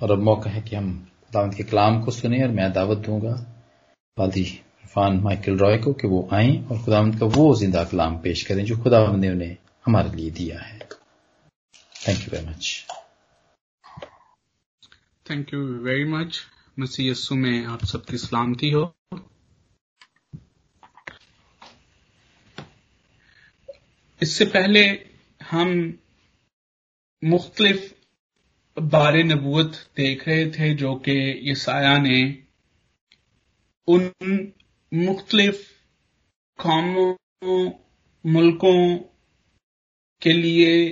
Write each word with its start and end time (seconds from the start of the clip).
और 0.00 0.10
अब 0.10 0.18
मौका 0.24 0.50
है 0.50 0.60
कि 0.62 0.76
हम 0.76 0.92
खुदावंद 1.26 1.54
के 1.54 1.62
कलाम 1.64 2.02
को 2.04 2.10
सुने 2.10 2.42
और 2.42 2.50
मैं 2.50 2.72
दावत 2.72 2.98
दूँगा। 3.06 3.32
पादी 4.16 4.42
इरफान 4.42 5.20
माइकल 5.22 5.56
रॉय 5.58 5.76
को 5.78 5.92
कि 5.92 6.08
वो 6.08 6.28
आए 6.32 6.56
और 6.62 6.82
खुदावंद 6.84 7.18
का 7.20 7.26
वो 7.28 7.54
ज़िंदा 7.56 7.84
कलाम 7.84 8.16
पेश 8.18 8.42
करें 8.46 8.64
जो 8.64 8.76
खुदावंद 8.82 9.20
ने 9.20 9.30
उन्हें 9.30 9.56
हमारे 9.86 10.16
लिए 10.16 10.30
दिया 10.30 10.60
है। 10.60 10.78
Thank 12.08 12.18
you 12.18 12.30
very 12.32 12.46
much 12.46 12.86
thank 15.26 15.52
you 15.54 15.60
very 15.84 16.04
much 16.12 16.40
Masih 16.78 17.10
Yeshu 17.10 17.34
में 17.34 17.66
आप 17.66 17.84
सबकी 17.84 18.18
सलामती 18.18 18.70
हो। 18.70 18.92
इससे 24.20 24.44
पहले 24.46 24.80
हम 25.40 25.70
मुख्तलिफ़ 27.22 27.99
बारे 28.76 29.22
नबूत 29.22 29.72
देख 29.96 30.28
रहे 30.28 30.50
थे 30.50 30.74
जो 30.74 30.94
कि 30.94 31.40
यसाया 31.50 31.98
ने 31.98 32.44
उन 33.88 34.10
मुख्तलिफ़ 34.94 35.66
कौमों, 36.58 37.14
मुल्कों 38.26 38.98
के 40.22 40.32
लिए 40.32 40.88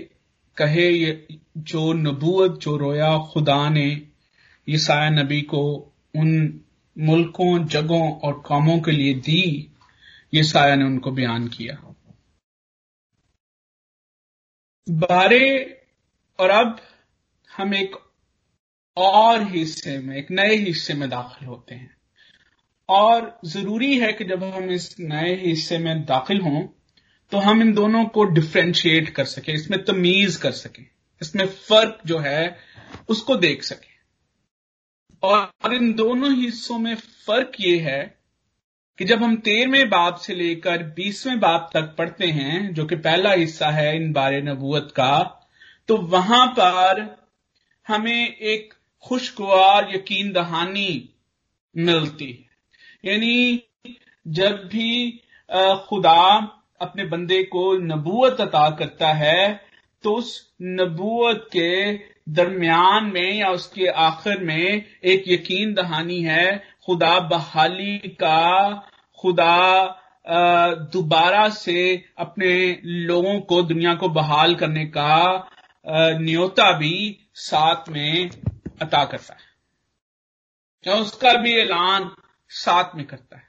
कहे 0.56 1.12
जो 1.58 1.92
नबूत 1.92 2.60
जो 2.60 2.76
रोया 2.76 3.18
खुदा 3.18 3.68
ने 3.68 4.06
यसाया 4.68 5.10
नबी 5.10 5.40
को 5.42 5.62
उन 6.16 6.60
मुल्कों, 6.98 7.66
जगहों 7.66 8.12
और 8.18 8.40
कौमों 8.40 8.78
के 8.80 8.90
लिए 8.90 9.14
दी, 9.14 9.72
यसाया 10.34 10.74
ने 10.76 10.84
उनको 10.84 11.10
बयान 11.10 11.48
किया। 11.48 11.94
बारे 14.90 15.42
और 16.38 16.50
अब 16.50 16.80
हम 17.58 17.74
एक 17.74 17.96
और 18.96 19.42
हिस्से 19.42 19.98
में, 19.98 20.16
एक 20.16 20.30
नए 20.30 20.54
हिस्से 20.56 20.94
में 20.94 21.08
दाखिल 21.10 21.48
होते 21.48 21.74
हैं। 21.74 21.96
और 22.88 23.38
ज़रूरी 23.44 23.98
है 23.98 24.12
कि 24.12 24.24
जब 24.24 24.44
हम 24.44 24.70
इस 24.70 24.94
नए 25.00 25.34
हिस्से 25.36 25.78
में 25.78 26.04
दाखिल 26.04 26.40
हों 26.40 26.62
तो 27.32 27.38
हम 27.38 27.62
इन 27.62 27.72
दोनों 27.74 28.04
को 28.04 28.24
डिफ्रेंशिएट 28.24 29.08
कर 29.08 29.24
सके, 29.24 29.52
इसमें 29.52 29.84
तमीज 29.84 30.36
कर 30.36 30.52
सके, 30.52 30.82
इसमें 31.22 31.46
फ़र्क 31.46 31.98
जो 32.06 32.18
है, 32.18 32.56
उसको 33.08 33.36
देख 33.36 33.62
सके। 33.62 33.96
और 35.22 35.74
इन 35.74 35.92
दोनों 35.94 36.34
हिस्सों 36.36 36.78
में 36.78 36.94
फ़र्क 36.94 37.52
ये 37.60 37.78
है 37.80 38.00
कि 38.98 39.04
जब 39.04 39.22
हम 39.22 39.36
तेरहवें 39.36 39.88
बाप 39.88 40.16
से 40.16 40.34
लेकर 40.34 40.82
बीसवें 40.96 41.38
बाप 41.40 41.70
तक 41.74 41.94
पढ़ते 41.98 42.26
हैं, 42.26 42.74
जो 42.74 42.86
कि 42.86 42.96
पहला 42.96 43.32
हिस्सा 43.32 43.70
है 43.70 43.94
इन 43.96 44.12
बारे 44.12 44.40
नबूत 44.42 44.92
का 44.92 45.34
तो 45.88 45.96
वहाँ 45.96 46.46
पर 46.48 47.17
हमें 47.88 48.36
एक 48.36 48.74
खुशगवार 49.04 49.88
यकीन 49.94 50.32
दहानी 50.32 51.08
मिलती 51.74 52.26
है। 52.26 53.10
यानी 53.10 53.62
जब 54.26 54.68
भी 54.68 55.10
खुदा 55.88 56.22
अपने 56.80 57.04
बंदे 57.04 57.42
को 57.44 57.72
नबूत 57.78 58.40
अता 58.40 58.68
करता 58.70 59.12
है 59.14 59.68
तो 60.04 60.14
उस 60.14 60.30
नबूत 60.62 61.48
के 61.52 61.92
दरमियान 62.30 63.04
में 63.04 63.34
या 63.34 63.50
उसके 63.50 63.86
आखिर 63.98 64.38
में 64.38 64.84
एक 65.04 65.24
यकीन 65.28 65.72
दहानी 65.74 66.20
है, 66.22 66.62
खुदा 66.86 67.18
बहाली 67.20 67.98
का, 67.98 68.72
खुदा 69.18 69.84
दोबारा 70.92 71.48
से 71.48 72.04
अपने 72.18 72.50
लोगों 72.84 73.38
को 73.40 73.62
दुनिया 73.62 73.94
को 73.94 74.08
बहाल 74.10 74.54
करने 74.54 74.84
का 74.86 75.14
न्योता 75.86 76.72
भी 76.78 77.28
साथ 77.34 77.88
में 77.88 78.30
अता 78.82 79.04
करता 79.04 79.34
है। 79.34 79.48
या 80.86 80.94
उसका 80.94 81.32
भी 81.32 81.56
ऐलान 81.58 82.10
साथ 82.48 82.94
में 82.94 83.06
करता 83.06 83.36
है। 83.36 83.48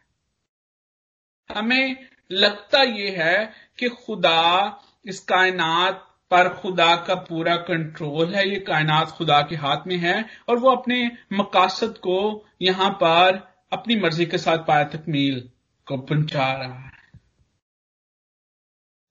हमें 1.55 2.09
लगता 2.31 2.83
यह 2.83 3.23
है 3.23 3.53
कि 3.79 3.89
खुदा 3.89 4.79
इस 5.05 5.19
कायनात 5.19 6.05
पर 6.31 6.53
खुदा 6.53 6.95
का 6.95 7.15
पूरा 7.15 7.55
कंट्रोल 7.55 8.35
है। 8.35 8.49
ये 8.49 8.59
कायनात 8.59 9.07
खुदा 9.07 9.41
के 9.41 9.55
हाथ 9.55 9.87
में 9.87 9.97
है 9.97 10.25
और 10.49 10.57
वो 10.57 10.71
अपने 10.71 11.11
मकासद 11.33 11.97
को 11.97 12.45
यहाँ 12.61 12.89
पर 12.89 13.49
अपनी 13.73 13.95
मर्ज़ी 13.95 14.25
के 14.25 14.37
साथ 14.37 14.57
पाया 14.57 14.83
तकमील 14.83 15.51
को 15.85 15.97
पहुँचा 15.97 16.51
रहा 16.53 16.79
है। 16.79 17.19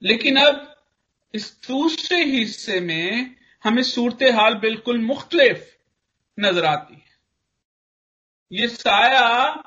लेकिन 0.03 0.37
अब 0.37 0.78
इस 1.34 1.61
दूसरे 1.69 2.25
हिस्से 2.25 2.81
में 2.81 3.37
हमें 3.65 3.83
सूरत 3.83 4.19
हाल 4.22 4.55
बिल्कुल 4.55 4.99
मुख्तलिफ़ 4.99 5.65
नज़र 6.41 6.65
आती 6.65 6.94
है। 6.94 7.16
ये 8.53 8.69
साया 8.69 9.62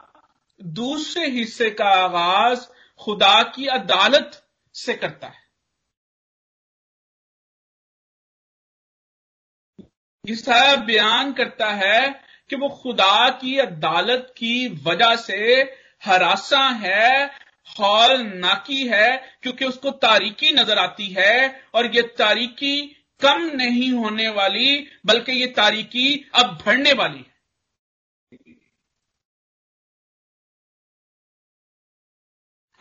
दूसरे 0.61 1.27
हिस्से 1.27 1.69
का 1.69 1.85
आगाज़ 1.85 2.65
खुदा 2.99 3.43
की 3.43 3.67
अदालत 3.67 4.47
से 4.75 4.93
करता 4.93 5.27
है। 5.27 5.39
ईसाया 10.29 10.75
बयान 10.75 11.33
करता 11.33 11.69
है 11.69 12.09
कि 12.49 12.55
वो 12.55 12.69
खुदा 12.69 13.29
की 13.29 13.57
अदालत 13.57 14.33
की 14.37 14.67
वजह 14.83 15.15
से 15.15 15.37
हरासा 16.05 16.67
है 16.69 17.31
हॉल 17.69 18.21
नाकी 18.21 18.87
है, 18.87 19.17
क्योंकि 19.41 19.65
उसको 19.65 19.91
तारीकी 19.99 20.51
नज़र 20.53 20.77
आती 20.79 21.07
है, 21.09 21.61
और 21.75 21.95
ये 21.95 22.01
तारीकी 22.17 22.81
कम 23.21 23.41
नहीं 23.55 23.91
होने 23.93 24.27
वाली, 24.29 24.87
बल्कि 25.05 25.31
ये 25.31 25.47
तारीकी 25.53 26.25
अब 26.35 26.57
बढ़ने 26.65 26.93
वाली 26.93 27.17
है। 27.17 27.29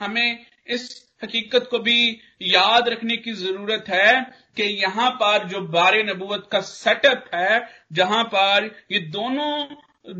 हमें 0.00 0.46
इस 0.66 0.88
हकीकत 1.22 1.66
को 1.70 1.78
भी 1.78 2.20
याद 2.42 2.88
रखने 2.88 3.16
की 3.16 3.32
ज़रूरत 3.32 3.84
है 3.88 4.20
कि 4.56 4.62
यहाँ 4.82 5.10
पर 5.12 5.46
जो 5.48 5.60
बारे 5.68 6.02
नबूत 6.04 6.48
का 6.52 6.60
सेटअप 6.60 7.24
है, 7.34 7.68
जहाँ 7.92 8.22
पर 8.24 8.70
ये 8.92 8.98
दोनों 9.08 9.66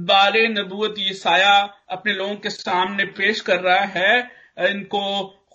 बारे 0.07 0.47
नबूत 0.49 0.99
ये 0.99 1.13
साया 1.15 1.55
अपने 1.91 2.13
लोगों 2.13 2.35
के 2.37 2.51
सामने 2.51 3.05
पेश 3.13 3.41
कर 3.41 3.61
रहा 3.61 3.85
है 3.95 4.40
इनको 4.57 5.03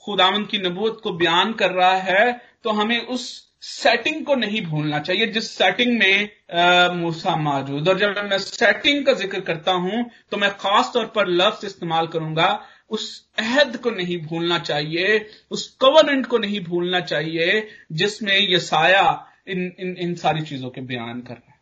खुदावन 0.05 0.45
की 0.45 0.57
नबूत 0.59 0.99
को 1.03 1.11
बयान 1.13 1.53
कर 1.53 1.71
रहा 1.71 1.95
है 2.03 2.31
तो 2.63 2.71
हमें 2.73 2.99
उस 2.99 3.23
सेटिंग 3.63 4.25
को 4.25 4.35
नहीं 4.35 4.61
भूलना 4.65 4.99
चाहिए, 4.99 5.27
जिस 5.27 5.49
सेटिंग 5.51 5.97
में 5.99 6.95
मूसा 6.95 7.35
मौजूद। 7.37 7.87
और 7.89 7.97
जब 7.99 8.17
मैं 8.23 8.37
सेटिंग 8.39 9.05
का 9.05 9.13
ज़िक्र 9.13 9.39
करता 9.41 9.71
हूँ 9.73 10.03
तो 10.31 10.37
मैं 10.37 10.49
खास 10.57 10.91
तौर 10.93 11.05
पर 11.15 11.27
लफ्ज 11.29 11.65
इस्तेमाल 11.65 12.07
करूँगा, 12.07 12.47
उस 12.89 13.05
अहद 13.39 13.77
को 13.77 13.91
नहीं 13.91 14.17
भूलना 14.23 14.59
चाहिए, 14.59 15.29
उस 15.51 15.67
कवर्नेंट 15.81 16.25
को 16.25 16.37
नहीं 16.37 16.63
भूलना 16.63 16.99
चाहिए, 17.01 17.67
जिसमें 17.93 18.37
यह 18.37 18.59
साया 18.59 19.03
इन 19.47 19.71
इन 19.79 19.95
इन 19.99 20.15
सारी 20.15 20.41
चीज़ों 20.43 20.69
के 20.69 20.81
बयान 20.83 21.21
कर 21.21 21.33
रहा 21.33 21.51
है। 21.51 21.59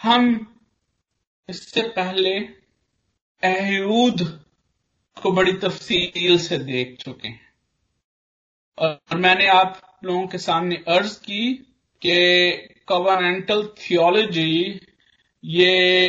हम 0.00 0.46
इससे 1.48 1.82
पहले 1.90 2.38
अहूद 3.42 4.22
को 5.22 5.30
बड़ी 5.32 5.52
तफसील 5.52 6.38
से 6.38 6.58
देख 6.58 6.96
चुके 7.00 7.28
हैं। 7.28 7.52
और 8.78 9.16
मैंने 9.16 9.46
आप 9.46 9.80
लोगों 10.04 10.26
के 10.26 10.38
सामने 10.38 10.76
अर्ज़ 10.88 11.18
की 11.20 11.52
कि 12.02 12.50
कवर्नेंटल 12.88 13.62
थियोलॉजी 13.80 14.80
ये 15.44 16.06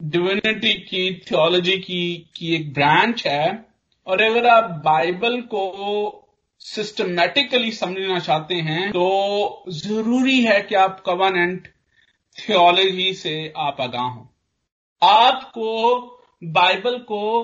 डिविनिटी 0.00 0.72
की 0.74 1.02
थियोलॉजी 1.30 1.76
की 1.78 2.30
की 2.36 2.54
एक 2.54 2.72
ब्रांच 2.74 3.26
है। 3.26 3.64
और 4.06 4.22
अगर 4.22 4.46
आप 4.46 4.70
बाइबल 4.84 5.40
को 5.40 6.24
सिस्टमेटिकली 6.60 7.72
समझना 7.72 8.18
चाहते 8.18 8.54
हैं 8.54 8.90
तो 8.90 9.64
ज़रूरी 9.68 10.40
है 10.44 10.60
कि 10.62 10.74
आप 10.74 11.02
कवानेंट 11.06 11.68
थियोलॉजी 12.38 13.12
से 13.14 13.52
आप 13.56 13.80
आगाह 13.80 14.06
हो। 14.06 14.28
आपको 15.02 16.17
बाइबल 16.42 16.98
को 17.08 17.42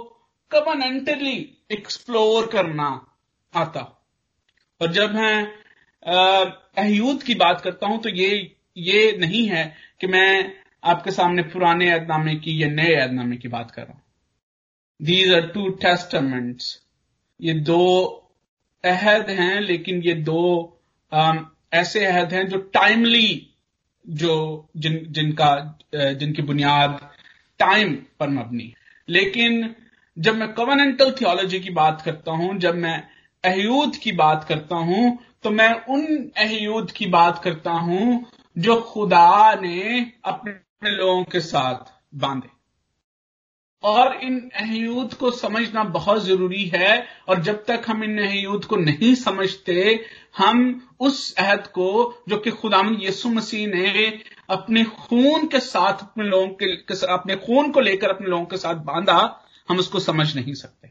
कमनेंटली 0.50 1.36
एक्सप्लोर 1.72 2.46
करना 2.46 2.88
आता। 3.54 3.80
और 4.80 4.92
जब 4.92 5.14
मैं 5.14 5.46
अहयूद 6.76 7.22
की 7.22 7.34
बात 7.34 7.60
करता 7.60 7.86
हूँ 7.86 8.00
तो 8.02 8.08
ये 8.10 8.28
ये 8.76 9.16
नहीं 9.18 9.46
है 9.48 9.64
कि 10.00 10.06
मैं 10.06 10.52
आपके 10.84 11.10
सामने 11.10 11.42
पुराने 11.44 11.90
ऐदनामे 11.92 12.34
की 12.36 12.62
या 12.62 12.68
नए 12.68 12.94
ऐदनामे 12.96 13.36
की 13.36 13.48
बात 13.48 13.70
कर 13.70 13.82
रहा 13.82 13.92
हूँ। 13.92 14.02
दीज 15.00 15.32
आर 15.34 15.46
टू 15.48 15.68
टेस्टामेंट्स 15.82 16.80
ये 17.40 17.54
दो 17.62 17.80
अहद 18.84 19.30
हैं, 19.30 19.60
लेकिन 19.60 20.02
ये 20.02 20.14
दो 20.14 20.70
ऐसे 21.74 22.04
अहद 22.06 22.32
हैं 22.32 22.46
जो 22.48 22.58
टाइमली 22.74 23.50
जो 24.04 24.34
जिन, 24.76 25.04
जिनका 25.08 25.78
जिनकी 25.94 26.42
बुनियाद 26.42 26.98
टाइम 27.60 27.94
पर 28.20 28.28
मबनी 28.30 28.72
लेकिन 29.08 29.74
जब 30.16 30.36
मैं 30.36 30.52
कवर्नेंटल 30.54 31.10
थियोलॉजी 31.10 31.60
की 31.60 31.70
बात 31.70 32.02
करता 32.02 32.32
हूँ, 32.32 32.58
जब 32.58 32.74
मैं 32.74 32.96
अहयूद 33.44 33.96
की 33.96 34.12
बात 34.12 34.44
करता 34.44 34.76
हूँ 34.76 35.18
तो 35.44 35.50
मैं 35.50 35.72
उन 35.86 36.06
अहयूद 36.36 36.90
की 36.90 37.06
बात 37.06 37.40
करता 37.44 37.70
हूँ 37.70 38.24
जो 38.58 38.80
खुदा 38.80 39.54
ने 39.54 40.12
अपने 40.24 40.90
लोगों 40.90 41.24
के 41.24 41.40
साथ 41.40 41.92
बांधे। 42.14 42.48
और 43.84 44.14
इन 44.22 44.38
अहयूद 44.56 45.14
को 45.14 45.30
समझना 45.30 45.82
बहुत 45.84 46.24
ज़रूरी 46.24 46.64
है, 46.64 47.06
और 47.28 47.40
जब 47.42 47.64
तक 47.64 47.82
हम 47.86 48.04
इन 48.04 48.18
अहयूद 48.18 48.64
को 48.64 48.76
नहीं 48.76 49.14
समझते, 49.14 50.04
हम 50.38 50.88
उस 51.00 51.34
अहद 51.34 51.66
को, 51.66 52.22
जो 52.28 52.36
कि 52.36 52.50
खुदा 52.50 52.80
यीशु 53.00 53.28
मसीह 53.28 53.66
ने 53.66 54.06
अपने 54.48 54.84
खून 54.84 55.46
के 55.48 55.60
साथ 55.60 56.02
अपने 56.02 56.24
लोगों 56.24 56.48
के 56.62 57.06
अपने 57.06 57.36
खून 57.36 57.70
को 57.72 57.80
लेकर 57.80 58.10
अपने 58.10 58.26
लोगों 58.26 58.46
के 58.46 58.56
साथ 58.56 58.74
बांधा, 58.74 59.46
हम 59.68 59.78
उसको 59.78 60.00
समझ 60.00 60.34
नहीं 60.36 60.54
सकते। 60.54 60.90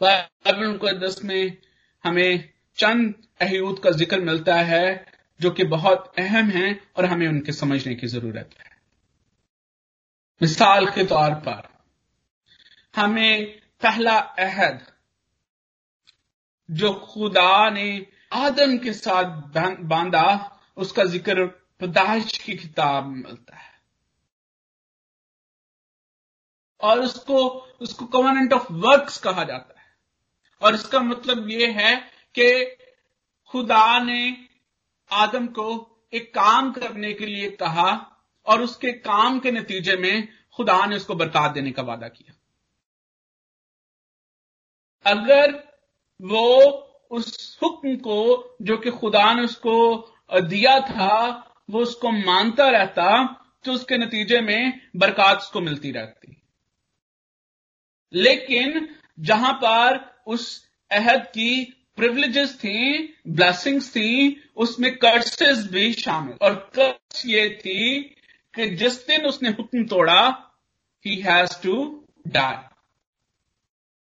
बाइबल 0.00 0.98
दस 0.98 1.20
में 1.24 1.56
हमें 2.04 2.48
चंद 2.78 3.14
अहयूद 3.40 3.78
का 3.78 3.90
ज़िक्र 3.90 4.20
मिलता 4.20 4.54
है, 4.54 5.06
जो 5.40 5.50
कि 5.50 5.64
बहुत 5.64 6.12
अहम 6.18 6.50
है 6.50 6.80
और 6.96 7.04
हमें 7.04 7.28
उनके 7.28 7.52
समझने 7.52 7.94
की 7.94 8.06
ज़रूरत 8.06 8.50
है। 8.58 8.72
मिसाल 10.40 10.86
के 10.86 11.04
तौर 11.04 11.34
पर, 11.34 11.68
हमें 12.94 13.46
पहला 13.82 14.18
अहद, 14.18 14.80
जो 16.68 16.92
खुदा 16.94 17.70
ने 17.70 18.06
आदम 18.32 18.76
के 18.78 18.92
साथ 18.92 19.80
बांधा 19.80 20.53
उसका 20.76 21.04
ज़िक्र 21.04 21.46
पदाइश 21.80 22.38
की 22.38 22.54
किताब 22.54 23.06
में 23.06 23.22
मिलता 23.22 23.56
है। 23.56 23.74
और 26.80 27.00
उसको 27.00 27.48
उसको 27.80 28.06
कवर्नेंट 28.06 28.52
ऑफ़ 28.52 28.72
वर्क्स 28.72 29.18
कहा 29.18 29.44
जाता 29.44 29.80
है। 29.80 29.86
और 30.62 30.74
इसका 30.74 31.00
मतलब 31.00 31.50
यह 31.50 31.80
है 31.80 31.96
कि 32.38 32.76
खुदा 33.46 33.98
ने 33.98 34.48
आदम 35.12 35.46
को 35.46 35.90
एक 36.12 36.34
काम 36.34 36.72
करने 36.72 37.12
के 37.12 37.26
लिए 37.26 37.50
कहा 37.50 38.16
और 38.46 38.62
उसके 38.62 38.92
काम 38.92 39.40
के 39.40 39.50
नतीजे 39.50 39.96
में 39.96 40.28
खुदा 40.52 40.86
ने 40.86 40.96
उसको 40.96 41.14
बरकत 41.14 41.50
देने 41.50 41.72
का 41.72 41.82
वादा 41.82 42.08
किया। 42.08 42.34
अगर 45.10 45.74
वो 46.22 46.60
उस 47.10 47.58
हुक्म 47.62 47.96
को, 47.96 48.56
जो 48.62 48.76
कि 48.76 48.90
खुदा 48.90 49.34
ने 49.34 49.42
उसको 49.42 50.13
दिया 50.40 50.80
था, 50.80 51.30
वो 51.70 51.80
उसको 51.80 52.10
मानता 52.10 52.68
रहता 52.68 53.40
तो 53.64 53.72
उसके 53.72 53.96
नतीजे 53.96 54.40
में 54.40 54.80
बरकत 54.96 55.38
उसको 55.38 55.60
मिलती 55.60 55.92
रहती। 55.92 56.42
लेकिन 58.12 58.96
जहाँ 59.20 59.52
पर 59.52 60.22
उस 60.26 60.68
अहद 60.90 61.20
की 61.20 61.64
प्रिविलेजेस 61.96 62.56
थी 62.56 63.06
ब्लेसिंग्स 63.28 63.90
थी, 63.90 64.42
उसमें 64.56 64.96
कर्सेस 64.96 65.58
भी 65.58 65.92
शामिल। 65.92 66.36
और 66.42 66.54
कर्स 66.78 67.26
ये 67.26 67.58
थी 67.60 68.02
कि 68.54 68.70
जिस 68.70 69.06
दिन 69.06 69.26
उसने 69.26 69.48
हुक्म 69.48 69.86
तोड़ा 69.86 70.50
ही 71.06 71.20
हैज़ 71.20 71.62
टू 71.62 72.04
डाई 72.26 72.76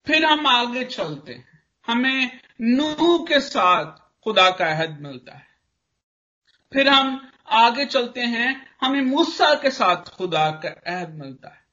फिर 0.06 0.24
हम 0.24 0.46
आगे 0.46 0.84
चलते 0.84 1.32
हैं। 1.32 1.62
हमें 1.86 2.40
नूह 2.60 3.24
के 3.24 3.40
साथ 3.40 3.96
खुदा 4.24 4.50
का 4.50 4.66
अहद 4.66 5.00
मिलता 5.00 5.36
है। 5.36 5.53
फिर 6.74 6.88
हम 6.88 7.30
आगे 7.50 7.84
चलते 7.84 8.20
हैं। 8.20 8.66
हमें 8.80 9.00
मूसा 9.00 9.54
के 9.54 9.70
साथ 9.70 9.96
खुदा 9.96 10.50
का 10.50 10.68
अहद 10.68 11.14
मिलता 11.14 11.48
है। 11.48 11.64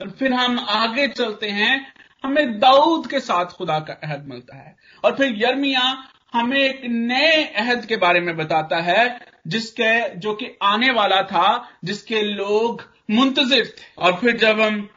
और 0.00 0.10
फिर 0.10 0.32
हम 0.32 0.66
आगे 0.68 1.08
चलते 1.08 1.48
हैं। 1.48 1.94
हमें 2.24 2.58
दाऊद 2.58 3.06
के 3.06 3.20
साथ 3.20 3.46
खुदा 3.46 3.78
का 3.78 3.92
अहद 3.92 4.26
मिलता 4.28 4.56
है। 4.56 4.76
और 5.04 5.16
फिर 5.16 5.34
यर्मिया 5.36 6.08
हमें 6.32 6.58
एक 6.58 6.80
नए 6.84 7.44
अहद 7.44 7.86
के 7.86 7.96
बारे 7.96 8.20
में 8.20 8.36
बताता 8.36 8.76
है, 8.76 9.20
जिसके, 9.46 10.14
जो 10.14 10.34
कि 10.34 10.58
आने 10.62 10.90
वाला 10.90 11.22
था, 11.22 11.70
जिसके 11.84 12.22
लोग 12.22 12.94
मुंतजिर 13.10 13.66
थे। 13.66 14.02
और 14.02 14.16
फिर 14.16 14.36
जब 14.36 14.60
हम 14.60 14.88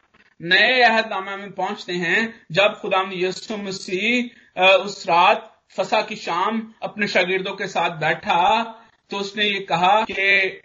नए 0.41 0.81
अहदनामा 0.81 1.35
में 1.35 1.51
पहुँचते 1.51 1.93
हैं, 1.93 2.45
जब 2.51 2.79
खुदा 2.81 3.09
यसु 3.13 3.57
मसीह 3.57 4.61
उस 4.61 5.07
रात 5.07 5.61
फसा 5.69 6.01
की 6.01 6.15
शाम 6.15 6.73
अपने 6.83 7.07
शागिर्दों 7.07 7.55
के 7.55 7.67
साथ 7.67 7.89
बैठा 7.89 8.77
तो 9.11 9.17
उसने 9.17 9.45
ये 9.45 9.59
कहा 9.59 10.03
कि 10.11 10.61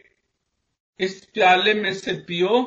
इस 1.00 1.24
प्याले 1.24 1.74
में 1.74 1.92
से 1.94 2.12
पियो, 2.12 2.62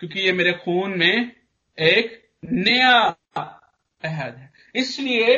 क्योंकि 0.00 0.20
ये 0.20 0.32
मेरे 0.32 0.52
खून 0.52 0.98
में 0.98 1.32
एक 1.78 2.30
नया 2.44 2.98
अहद 3.36 4.36
है। 4.36 4.52
इसलिए 4.74 5.34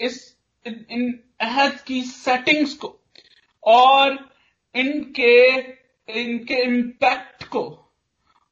इस, 0.00 0.36
इन 0.66 1.24
अहद 1.40 1.80
की 1.80 2.02
सेटिंग्स 2.02 2.74
को 2.74 3.00
और 3.64 4.30
इनके 4.74 5.36
इनके 6.08 6.62
इम्पैक्ट 6.64 7.44
को 7.44 7.64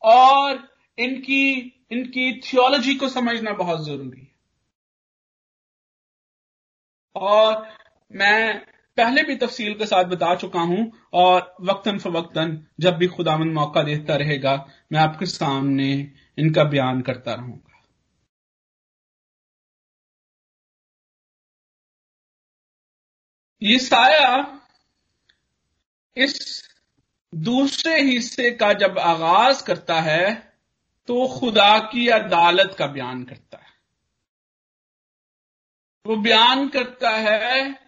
और 0.03 0.69
इनकी 0.99 1.50
इनकी 1.93 2.41
थियोलॉजी 2.41 2.94
को 2.94 3.09
समझना 3.09 3.53
बहुत 3.53 3.85
ज़रूरी 3.87 4.21
है। 4.21 4.32
और 7.17 7.76
मैं 8.12 8.67
पहले 8.99 9.23
भी 9.23 9.35
तफसील 9.37 9.75
के 9.75 9.87
साथ 9.87 10.05
बता 10.05 10.35
चुका 10.35 10.61
हूँ 10.61 10.91
और 11.14 11.55
वक्तन 11.61 11.99
फवक्तन 11.99 12.58
जब 12.81 12.96
भी 12.96 13.06
खुदावन 13.06 13.49
मौका 13.52 13.82
देता 13.82 14.17
रहेगा, 14.17 14.55
मैं 14.93 15.00
आपके 15.00 15.26
सामने 15.26 15.93
इनका 16.38 16.64
बयान 16.64 17.00
करता 17.02 17.35
रहूँगा। 17.35 17.82
ये 23.62 23.79
साया 23.79 24.61
इस 26.17 26.62
दूसरे 27.32 28.00
हिस्से 28.02 28.50
का 28.50 28.73
जब 28.73 28.99
आगाज़ 28.99 29.64
करता 29.64 30.00
है 30.00 30.35
तो 31.08 31.26
खुदा 31.38 31.79
की 31.93 32.08
अदालत 32.08 32.75
का 32.79 32.87
बयान 32.87 33.23
करता 33.25 33.58
है। 33.58 33.73
वो 36.06 36.17
बयान 36.17 36.69
करता 36.69 37.11
है 37.11 37.84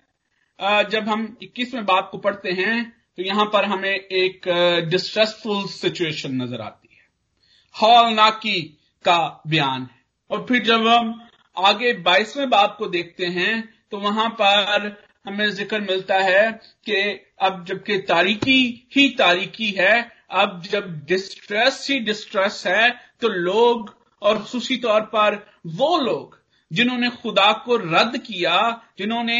जब 0.60 1.08
हम 1.08 1.26
21वें 1.42 1.84
बाप 1.84 2.08
को 2.12 2.18
पढ़ते 2.18 2.50
हैं 2.52 2.76
तो 3.18 3.22
यहाँ 3.22 3.44
पर 3.52 3.64
हमें 3.64 3.90
एक 3.90 4.48
डिस्ट्रेसफुल 4.90 5.66
सिचुएशन 5.68 6.34
नज़र 6.34 6.60
आती 6.60 6.88
है। 6.92 7.04
हॉल 7.74 8.12
नाकी 8.14 8.60
का 9.04 9.42
बयान 9.46 9.82
है। 9.82 10.04
और 10.30 10.44
फिर 10.48 10.62
जब 10.64 10.86
हम 10.86 11.14
आगे 11.56 11.92
बाईसवें 12.02 12.48
बाप 12.50 12.76
को 12.78 12.86
देखते 12.88 13.26
हैं 13.26 13.52
तो 13.90 13.98
वहाँ 13.98 14.28
पर 14.40 14.94
हमें 15.26 15.48
ज़िक्र 15.50 15.80
मिलता 15.80 16.18
है 16.20 16.50
कि 16.86 17.02
अब 17.40 17.64
जबकि 17.68 17.98
तारीकी 17.98 18.88
ही 18.96 19.08
तारीकी 19.18 19.70
है, 19.70 20.10
अब 20.30 20.62
जब 20.70 20.88
डिस्ट्रेस 21.06 21.86
ही 21.90 21.98
डिस्ट्रेस 22.00 22.62
है 22.66 22.90
तो 23.20 23.28
लोग 23.28 23.94
और 24.22 24.38
खसूसी 24.38 24.76
तौर 24.76 25.00
पर 25.14 25.34
वो 25.76 25.96
लोग 25.98 26.38
जिन्होंने 26.70 27.08
खुदा 27.12 27.52
को 27.64 27.76
रद्द 27.76 28.16
किया, 28.18 28.82
जिन्होंने 28.98 29.38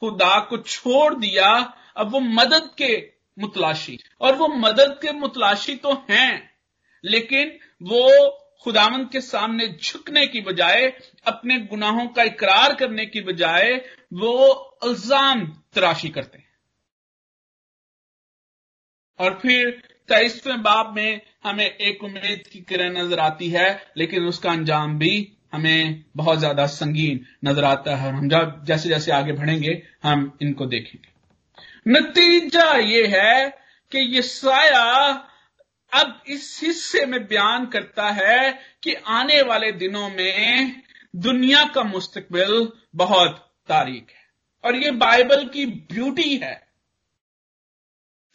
खुदा 0.00 0.38
को 0.40 0.56
छोड़ 0.58 1.14
दिया, 1.14 1.50
अब 1.96 2.10
वो 2.12 2.20
मदद 2.20 2.70
के 2.78 2.96
मुतलाशी। 3.38 3.98
और 4.20 4.34
वो 4.36 4.48
मदद 4.48 4.98
के 5.02 5.12
मुतलाशी 5.12 5.74
तो 5.76 5.92
हैं, 6.10 6.50
लेकिन 7.04 7.58
वो 7.82 8.30
खुदावंत 8.64 9.10
के 9.12 9.20
सामने 9.20 9.66
झुकने 9.68 10.26
की 10.26 10.40
बजाय, 10.40 10.86
अपने 11.26 11.58
गुनाहों 11.60 12.06
का 12.06 12.22
इकरार 12.22 12.74
करने 12.74 13.06
की 13.06 13.20
बजाय 13.20 13.74
वो 14.12 14.78
इल्ज़ाम 14.84 15.46
तराशी 15.74 16.08
करते 16.08 16.38
हैं। 16.38 16.44
और 19.18 19.38
फिर 19.42 19.70
तेईसवें 20.08 20.62
बाब 20.62 20.94
में 20.96 21.20
हमें 21.44 21.66
एक 21.66 22.02
उम्मीद 22.04 22.42
की 22.52 22.60
किरण 22.60 22.96
नज़र 22.98 23.18
आती 23.18 23.48
है, 23.48 23.92
लेकिन 23.96 24.24
उसका 24.24 24.50
अंजाम 24.50 24.98
भी 24.98 25.35
हमें 25.56 26.04
बहुत 26.16 26.38
ज़्यादा 26.38 26.66
संगीन 26.68 27.20
नज़र 27.44 27.64
आता 27.64 27.94
है। 27.96 28.06
और 28.06 28.14
हम 28.14 28.28
जब 28.28 28.64
जैसे 28.64 28.88
जैसे 28.88 29.12
आगे 29.12 29.32
बढ़ेंगे, 29.32 29.82
हम 30.02 30.38
इनको 30.42 30.66
देखेंगे। 30.66 31.14
नतीजा 31.90 32.72
ये 32.74 33.06
है 33.06 33.48
कि 33.92 33.98
ये 34.14 34.22
साया 34.22 34.82
अब 35.92 36.22
इस 36.26 36.60
हिस्से 36.62 37.04
में 37.06 37.26
बयान 37.26 37.66
करता 37.66 38.10
है 38.10 38.52
कि 38.82 38.94
आने 38.94 39.40
वाले 39.42 39.70
दिनों 39.74 40.08
में 40.10 40.82
दुनिया 41.16 41.64
का 41.64 41.82
मुस्तकबिल 41.84 42.70
बहुत 42.96 43.36
तारीख 43.68 44.10
है। 44.10 44.24
और 44.64 44.76
ये 44.76 44.90
बाइबल 44.98 45.44
की 45.46 45.66
ब्यूटी 45.66 46.36
है 46.36 46.54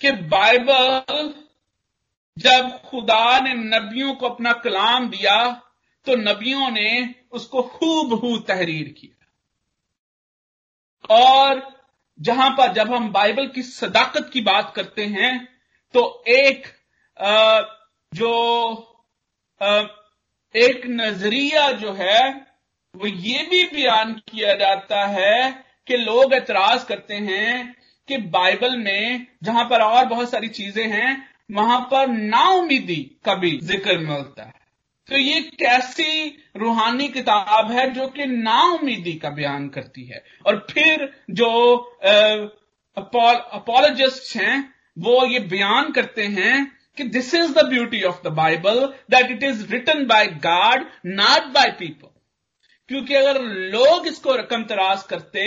कि 0.02 0.12
बाइबल 0.12 1.34
जब 2.38 2.70
खुदा 2.86 3.40
ने 3.40 3.54
नबियों 3.54 4.14
को 4.14 4.30
अपना 4.30 4.52
कलाम 4.64 5.10
दिया 5.10 5.38
तो 6.08 6.16
नबियों 6.18 6.70
ने 6.72 7.16
उसको 7.32 7.62
खूब 7.64 8.14
हू 8.14 8.38
तहरीर 8.48 8.88
किया। 8.98 9.16
और 11.16 11.62
जहाँ 12.20 12.50
पर 12.52 12.74
जब 12.74 12.94
हम 12.94 13.12
बाइबल 13.12 13.48
की 13.48 13.62
सदाकत 13.64 14.30
की 14.34 14.42
बात 14.44 14.74
करते 14.76 15.06
हैं 15.08 15.34
तो 15.94 16.24
एक 16.30 16.68
जो 18.12 18.32
एक 20.56 20.86
नज़रिया 20.88 21.72
जो 21.74 21.92
है, 21.94 22.30
वो 22.96 23.08
ये 23.08 23.44
भी 23.44 23.64
बयान 23.66 24.14
किया 24.30 24.54
जाता 24.56 25.06
है 25.08 25.52
कि 25.88 25.98
लोग 25.98 26.34
एतराज़ 26.34 26.86
करते 26.86 27.16
हैं 27.16 27.76
कि 28.10 28.18
बाइबल 28.30 28.78
में 28.78 29.28
जहाँ 29.44 29.64
पर 29.66 29.82
और 29.82 30.06
बहुत 30.06 30.30
सारी 30.30 30.48
चीज़ें 30.50 30.88
हैं, 30.88 31.28
वहाँ 31.52 31.80
पर 31.92 32.08
नाउमीदी 32.08 33.02
का 33.26 33.36
भी 33.36 33.58
ज़िक्र 33.64 33.98
मिलता 34.00 34.44
है। 34.44 34.61
तो 35.12 35.18
ये 35.18 35.40
कैसी 35.60 36.28
रूहानी 36.58 37.08
किताब 37.10 37.72
है 37.72 37.90
जो 37.94 38.08
कि 38.10 38.26
नाउमीदी 38.26 39.14
का 39.14 39.30
बयान 39.30 39.68
करती 39.70 40.04
है। 40.06 40.24
और 40.46 40.66
फिर 40.70 41.10
जो 41.32 41.50
अपोलोजिस्ट 42.98 44.36
हैं, 44.38 44.74
वो 44.98 45.26
ये 45.26 45.40
बयान 45.48 45.92
करते 45.92 46.24
हैं 46.28 46.56
कि 46.98 47.04
this 47.10 47.34
is 47.36 47.52
the 47.54 47.66
beauty 47.70 48.02
of 48.04 48.22
the 48.24 48.32
Bible 48.34 48.80
that 49.12 49.32
it 49.32 49.44
is 49.44 49.66
written 49.72 50.06
by 50.08 50.28
God 50.46 50.86
not 51.08 51.52
by 51.54 51.72
people 51.80 52.10
क्योंकि 52.90 53.14
अगर 53.16 53.42
लोग 53.76 54.08
इसको 54.08 54.36
रकम 54.36 54.64
तराज 54.64 55.04
करते 55.10 55.44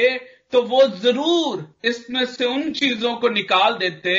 तो 0.52 0.62
वो 0.64 0.86
ज़रूर 0.98 1.66
इसमें 1.84 2.24
से 2.26 2.44
उन 2.44 2.70
चीज़ों 2.72 3.14
को 3.16 3.28
निकाल 3.30 3.78
देते 3.78 4.14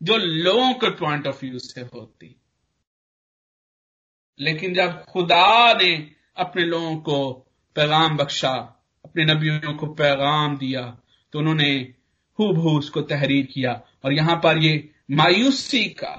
जो 0.00 0.16
लोगों 0.16 0.72
के 0.74 0.90
पॉइंट 0.96 1.26
ऑफ़ 1.26 1.44
व्यू 1.44 1.58
से 1.58 1.80
होती। 1.82 2.34
लेकिन 4.40 4.74
जब 4.74 5.04
खुदा 5.04 5.72
ने 5.72 5.92
अपने 6.36 6.64
लोगों 6.64 6.96
को 6.96 7.32
पैगाम 7.76 8.16
बख्शा, 8.16 8.52
अपने 9.04 9.24
नबियों 9.24 9.74
को 9.74 9.86
पैगाम 9.86 10.56
दिया 10.56 10.82
तो 11.32 11.38
उन्होंने 11.38 11.70
हु 12.38 12.44
उसको 12.70 13.00
तहरीर 13.00 13.46
किया। 13.46 13.72
और 14.04 14.12
यहाँ 14.12 14.36
पर 14.36 14.58
ये 14.58 14.90
मायूसी 15.10 15.84
का, 15.84 16.14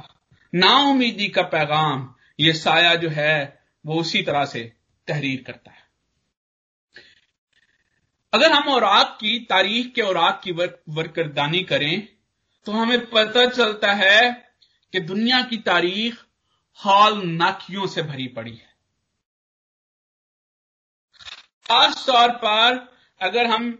नाउमीदी 0.54 1.28
का 1.28 1.42
पैगाम, 1.42 2.14
ये 2.40 2.54
साया 2.54 2.96
जो 2.96 3.10
है, 3.10 3.60
वो 3.86 4.00
उसी 4.02 4.22
तरह 4.22 4.46
से 4.46 4.72
तहरीर 5.08 5.44
करता 5.48 5.72
है। 5.72 5.84
अगर 8.34 8.52
हम 8.52 8.68
औरात 8.68 9.18
की 9.22 9.40
तारीख 9.40 9.94
के 9.94 10.02
औरात 10.02 10.42
की 10.44 10.52
वर्क 10.52 10.82
वर्करदानी 10.90 11.64
करें 11.64 12.08
तो 12.66 12.72
हमें 12.72 13.06
पता 13.06 13.46
चलता 13.46 13.92
है 13.94 14.32
कि 14.94 15.00
दुनिया 15.00 15.42
की 15.42 15.58
तारीख 15.58 16.25
हाल 16.80 17.22
नाकियों 17.24 17.88
से 17.88 18.02
भरी 18.04 18.28
पड़ी 18.28 18.52
है। 18.52 18.74
खास 21.66 22.06
तौर 22.08 22.32
पर 22.38 22.78
अगर 23.22 23.48
हम 23.48 23.78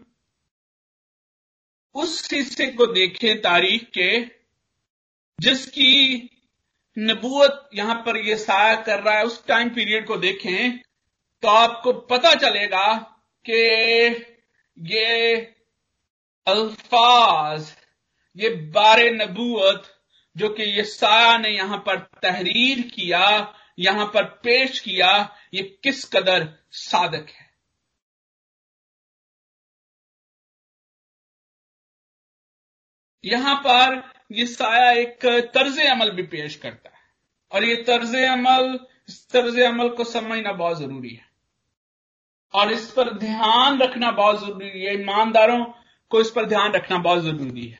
उस 1.94 2.28
हिस्से 2.32 2.66
को 2.68 2.86
देखें 2.86 3.40
तारीख 3.42 3.84
के, 3.90 4.20
जिसकी 5.38 6.30
नबूत 6.96 7.68
यहाँ 7.74 7.94
पर 8.06 8.16
यह 8.18 8.36
साया 8.36 8.74
कर 8.82 9.02
रहा 9.02 9.14
है, 9.14 9.24
उस 9.24 9.44
टाइम 9.46 9.68
पीरियड 9.70 10.06
को 10.06 10.16
देखें 10.18 10.78
तो 11.42 11.48
आपको 11.48 11.92
पता 12.06 12.32
चलेगा 12.36 12.94
कि 13.44 13.60
ये 14.76 15.36
अल्फाज, 16.46 17.72
ये 18.36 18.48
बारे 18.72 19.10
नबूत 19.12 19.92
जो 20.36 20.48
कि 20.48 20.62
ये 20.62 20.82
साया 20.84 21.38
ने 21.38 21.48
यहाँ 21.48 21.78
पर 21.78 21.98
तहरीर 22.22 22.80
किया, 22.80 23.54
यहाँ 23.78 24.06
पर 24.06 24.24
पेश 24.24 24.80
किया, 24.80 25.36
ये 25.54 25.62
किस 25.82 26.04
कदर 26.04 26.58
साधक 26.70 27.26
है? 27.28 27.46
यहाँ 33.24 33.56
पर 33.66 34.12
ये 34.32 34.46
साया 34.46 34.90
एक 34.90 35.26
तर्ज 35.54 35.80
अमल 35.80 36.10
भी 36.10 36.22
पेश 36.22 36.56
करता 36.56 36.88
है। 36.88 37.00
और 37.52 37.64
ये 37.64 37.76
तर्ज 37.76 38.14
अमल, 38.16 38.78
इस 39.08 39.28
तर्ज 39.30 39.60
अमल 39.60 39.88
को 39.88 40.04
समझना 40.04 40.52
बहुत 40.52 40.78
ज़रूरी 40.78 41.14
है। 41.14 41.26
और 42.54 42.72
इस 42.72 42.90
पर 42.90 43.18
ध्यान 43.18 43.78
रखना 43.82 44.10
बहुत 44.10 44.40
ज़रूरी 44.40 44.80
है। 44.80 45.00
ईमानदारों 45.00 45.64
को 46.10 46.20
इस 46.20 46.30
पर 46.30 46.46
ध्यान 46.46 46.72
रखना 46.72 46.98
बहुत 46.98 47.22
ज़रूरी 47.22 47.66
है। 47.66 47.78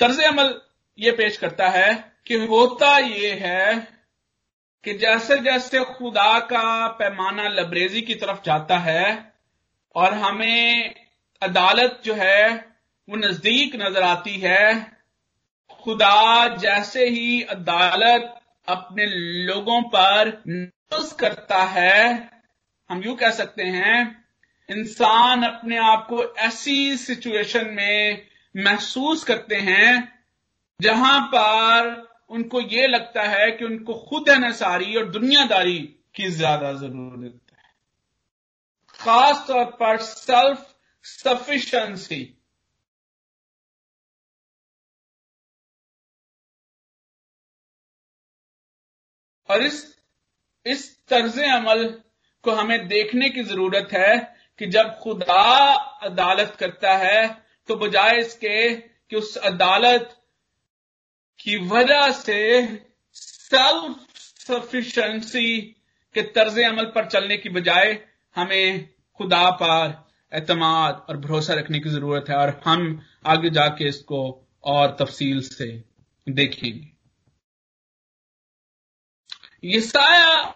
तर्ज 0.00 0.20
अमल 0.20 0.60
ये 0.98 1.10
पेश 1.10 1.36
करता 1.36 1.68
है 1.68 2.14
कि 2.26 2.34
होता 2.34 2.98
ये 2.98 3.32
है 3.32 3.76
कि 4.84 4.94
जैसे 4.94 5.38
जैसे 5.38 5.84
खुदा 5.84 6.38
का 6.38 6.88
पैमाना 6.88 7.48
लबरेजी 7.48 8.00
की 8.00 8.14
तरफ़ 8.14 8.42
जाता 8.44 8.78
है 8.78 9.32
और 9.94 10.14
हमें 10.14 10.94
अदालत 11.42 12.02
जो 12.04 12.14
है, 12.14 12.54
वो 13.08 13.16
नज़दीक 13.16 13.76
नज़र 13.76 14.02
आती 14.02 14.36
है, 14.38 14.92
खुदा 15.70 16.56
जैसे 16.56 17.08
ही 17.08 17.42
अदालत 17.42 18.40
अपने 18.68 19.06
लोगों 19.44 19.82
पर 19.82 20.42
नोस 20.48 21.12
करता 21.12 21.62
है, 21.62 22.30
हम 22.90 23.02
यूँ 23.02 23.16
कह 23.16 23.30
सकते 23.30 23.62
हैं, 23.62 24.24
इंसान 24.70 25.42
अपने 25.42 25.76
आप 25.76 26.06
को 26.10 26.34
ऐसी 26.34 26.96
सिचुएशन 26.96 27.66
में 27.66 28.26
महसूस 28.56 29.24
करते 29.24 29.56
हैं 29.56 30.21
जहाँ 30.82 31.20
पर 31.34 31.90
उनको 32.30 32.60
यह 32.60 32.86
लगता 32.86 33.22
है 33.28 33.50
कि 33.50 33.64
उनको 33.64 33.94
खुद 34.08 34.30
नसारी 34.44 34.96
और 34.96 35.10
दुनियादारी 35.10 35.78
की 36.14 36.28
ज़्यादा 36.30 36.72
ज़रूरत 36.72 37.40
है। 37.52 37.70
खास 38.98 39.44
तौर 39.48 39.64
पर 39.80 39.96
सेल्फ 40.02 40.68
सफिशंसी 41.04 42.22
और 49.48 49.62
इस 49.62 49.84
इस 50.66 50.84
तर्ज 51.08 51.38
अमल 51.40 51.84
को 52.44 52.50
हमें 52.50 52.86
देखने 52.88 53.28
की 53.30 53.42
ज़रूरत 53.44 53.88
है 53.92 54.16
कि 54.60 54.66
जब 54.66 54.98
खुदा 55.02 55.42
अदालत 56.02 56.56
करता 56.60 56.96
है 56.98 57.26
तो 57.68 57.76
बजाय 57.76 58.18
इसके 58.18 58.74
कि 58.76 59.16
उस 59.16 59.36
अदालत 59.44 60.18
की 61.40 61.56
वजह 61.68 62.12
से 62.12 62.66
सेल्फ 63.14 64.06
सफिशंसी 64.16 65.60
के 66.14 66.22
तर्ज 66.22 66.58
अमल 66.58 66.84
पर 66.84 67.06
चलने 67.06 67.36
की 67.36 67.48
बजाय 67.48 68.04
हमें 68.36 68.88
खुदा 69.16 69.50
पर 69.50 70.10
एतमाद 70.32 71.06
और 71.08 71.16
भरोसा 71.16 71.54
रखने 71.54 71.80
की 71.80 71.90
ज़रूरत 71.90 72.24
है 72.28 72.36
और 72.36 72.62
हम 72.64 73.02
आगे 73.26 73.50
जाके 73.50 73.88
इसको 73.88 74.48
और 74.64 74.96
तफसील 75.00 75.40
से 75.40 75.84
देखेंगे। 76.28 76.92
ईसाया 79.64 80.54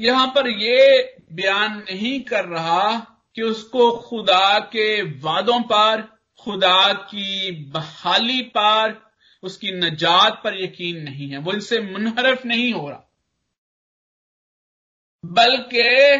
यहाँ 0.00 0.26
पर 0.26 0.48
यह 0.48 1.16
बयान 1.32 1.78
नहीं 1.78 2.20
कर 2.20 2.44
रहा 2.44 2.98
कि 3.34 3.42
उसको 3.42 3.90
खुदा 3.92 4.58
के 4.58 5.02
वादों 5.02 5.60
पर, 5.60 6.02
खुदा 6.38 6.92
की 6.92 7.50
बहाली 7.64 8.42
पर 8.42 9.07
उसकी 9.42 9.72
नजात 9.72 10.40
पर 10.44 10.62
यकीन 10.62 11.02
नहीं 11.02 11.30
है। 11.30 11.38
वो 11.38 11.52
इनसे 11.52 11.80
मुनहरफ 11.80 12.44
नहीं 12.44 12.72
हो 12.72 12.88
रहा। 12.90 13.04
बल्कि 15.24 16.16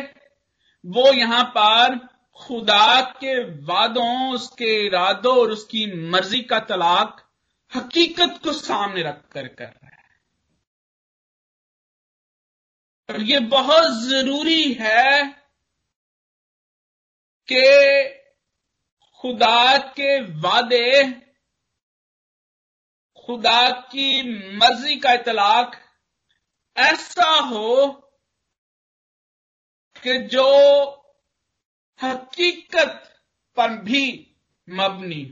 वो 0.86 1.12
यहाँ 1.12 1.44
पर 1.44 2.06
खुदा 2.34 3.00
के 3.00 3.44
वादों, 3.44 4.34
उसके 4.34 4.86
इरादों 4.86 5.38
और 5.38 5.50
उसकी 5.50 6.08
मर्ज़ी 6.10 6.42
का 6.42 6.58
तलाक 6.58 7.30
हकीकत 7.74 8.40
को 8.44 8.52
सामने 8.52 9.02
रखकर 9.02 9.48
कर 9.48 9.64
रहा 9.64 9.86
है। 9.86 9.98
और 13.10 13.20
ये 13.20 13.40
बहुत 13.40 14.02
ज़रूरी 14.02 14.72
है 14.72 15.28
कि 17.52 18.04
खुदा 19.14 19.78
के 19.78 20.20
वादे 20.20 21.27
खुदा 23.28 23.70
की 23.70 24.22
मर्ज़ी 24.56 24.96
का 24.96 25.12
इतलाक 25.12 25.72
ऐसा 26.76 27.30
हो 27.40 27.86
कि 30.02 30.18
जो 30.18 30.44
हकीकत 32.00 33.20
पर 33.56 33.76
भी 33.82 34.04
मबनी 34.68 35.22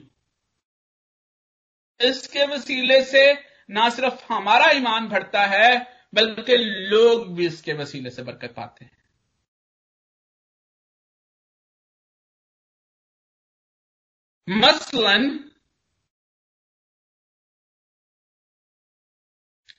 इसके 2.01 2.47
वसीले 2.47 3.05
से 3.05 3.33
ना 3.71 3.89
सिर्फ़ 3.91 4.33
हमारा 4.33 4.71
ईमान 4.71 5.09
बढ़ता 5.09 5.43
है, 5.47 5.71
बल्कि 6.15 6.57
लोग 6.91 7.35
भी 7.37 7.47
इसके 7.47 7.73
वसीले 7.73 8.11
से 8.11 8.23
बरकत 8.23 8.55
पाते 8.57 8.85
हैं। 8.85 8.97
मसलन 14.49 15.51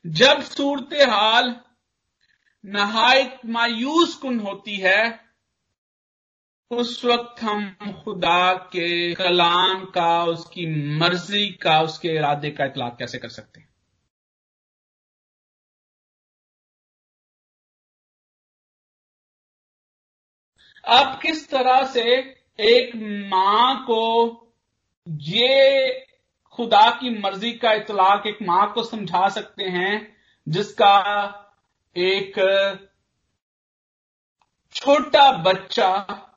जब 0.06 0.42
सूरत 0.42 0.90
हाल 0.94 1.62
नहायत 2.66 3.40
मायूस 3.46 4.16
कुन 4.16 4.40
होती 4.40 4.78
है, 4.78 5.20
उस 6.72 7.06
वक्त 7.06 7.42
हम 7.42 7.76
खुदा 8.04 8.54
के 8.54 9.16
कलाम 9.16 9.86
का, 9.86 10.26
उसकी 10.26 10.66
मर्ज़ी 10.98 11.50
का, 11.50 11.82
उसके 11.82 12.08
इरादे 12.08 12.52
का 12.52 12.66
इतलाक 12.66 12.96
कैसे 13.00 13.18
कर 13.18 13.30
सकते 13.30 13.60
हैं? 13.60 13.70
आप 20.88 21.22
किस 21.22 21.50
तरह 21.50 21.86
से 21.86 22.04
एक 22.60 22.96
माँ 23.30 23.84
को 23.84 24.04
ये 25.10 26.07
खुदा 26.58 26.90
की 26.92 27.10
मर्ज़ी 27.20 27.52
का 27.54 27.72
इतलाक 27.74 28.26
एक 28.28 28.38
माँ 28.42 28.72
को 28.74 28.84
समझा 28.84 29.28
सकते 29.30 29.64
हैं, 29.64 30.18
जिसका 30.48 30.94
एक 31.96 32.36
छोटा 34.76 35.32
बच्चा 35.44 35.90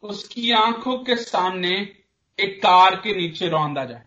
उसकी 0.03 0.51
आँखों 0.53 0.97
के 1.05 1.17
सामने 1.17 1.71
एक 2.39 2.59
कार 2.63 2.97
के 2.97 3.15
नीचे 3.17 3.49
रौंदा 3.49 3.85
जाए। 3.85 4.07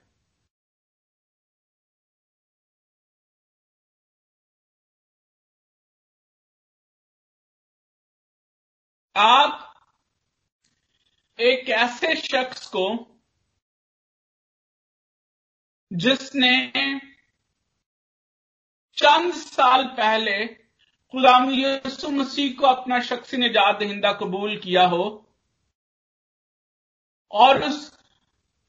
आप 9.16 9.74
एक 11.40 11.70
ऐसे 11.70 12.16
शख्स 12.16 12.66
को 12.68 13.13
जिसने 15.94 16.52
चंद 18.98 19.34
साल 19.34 19.84
पहले 19.98 20.44
गुलाम 21.14 21.50
यसु 21.52 22.10
मसीह 22.10 22.54
को 22.60 22.66
अपना 22.68 23.00
शख्सी 23.00 23.38
निजात 23.38 23.80
दहिंदा 23.80 24.12
कबूल 24.14 24.56
किया 24.58 24.86
हो 24.88 25.04
और 27.32 27.62
उस 27.64 27.92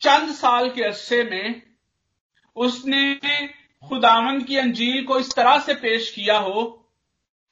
चंद 0.02 0.32
साल 0.34 0.68
के 0.70 0.82
अरसे 0.82 1.22
में 1.24 1.62
उसने 2.56 3.04
खुदावन 3.82 4.42
की 4.42 4.56
अंजील 4.56 5.04
को 5.04 5.18
इस 5.18 5.34
तरह 5.36 5.58
से 5.58 5.74
पेश 5.74 6.10
किया 6.10 6.38
हो 6.38 6.62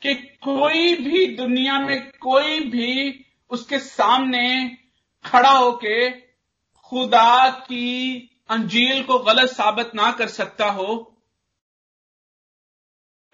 कि 0.02 0.14
कोई 0.43 0.95
भी 0.97 1.26
दुनिया 1.37 1.79
में 1.79 2.11
कोई 2.21 2.61
भी 2.61 3.25
उसके 3.50 3.79
सामने 3.79 4.47
खड़ा 5.25 5.50
होके 5.50 6.11
खुदा 6.93 7.49
की 7.50 8.29
अंजील 8.52 9.02
को 9.02 9.18
गलत 9.18 9.50
साबित 9.50 9.94
ना 9.94 10.12
कर 10.12 10.28
सकता 10.28 10.66
हो। 10.71 11.09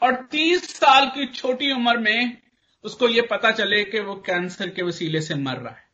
और 0.03 0.15
तीस 0.31 0.77
साल 0.77 1.07
की 1.07 1.27
छोटी 1.27 1.73
उम्र 1.73 1.99
में 1.99 2.43
उसको 2.85 3.09
यह 3.09 3.29
पता 3.31 3.51
चले 3.51 3.85
कि 3.85 4.01
वो 4.01 4.15
कैंसर 4.15 4.69
के 4.69 4.83
वसीले 4.83 5.21
से 5.21 5.35
मर 5.35 5.57
रहा 5.57 5.75
है। 5.75 5.87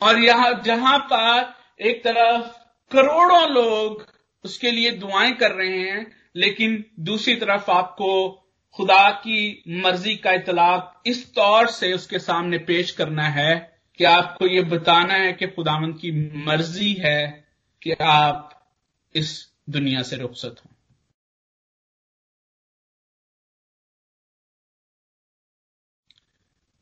और 0.00 0.18
यहाँ, 0.18 0.62
जहाँ 0.62 0.98
पर 0.98 1.54
एक 1.80 2.04
तरफ़ 2.04 2.46
करोड़ों 2.90 3.48
लोग 3.50 4.06
उसके 4.44 4.70
लिए 4.70 4.90
दुआएँ 4.90 5.32
कर 5.32 5.52
रहे 5.52 5.78
हैं, 5.78 6.16
लेकिन 6.36 6.84
दूसरी 7.00 7.34
तरफ़ 7.36 7.70
आपको 7.70 8.42
खुदा 8.76 9.10
की 9.10 9.62
मर्ज़ी 9.68 10.16
का 10.16 10.32
इतलाक 10.32 11.02
इस 11.06 11.34
तौर 11.34 11.66
से 11.70 11.92
उसके 11.92 12.18
सामने 12.18 12.58
पेश 12.58 12.90
करना 12.90 13.28
है 13.28 13.80
कि 13.98 14.04
आपको 14.04 14.46
यह 14.46 14.62
बताना 14.62 15.14
है 15.14 15.32
कि 15.32 15.46
खुदावंद 15.46 15.98
की 15.98 16.10
मर्ज़ी 16.44 16.94
है 16.94 17.48
कि 17.82 17.92
आप 17.92 18.72
इस 19.14 19.52
दुनिया 19.70 20.02
से 20.02 20.16
रुखसत 20.16 20.56
हो। 20.64 20.70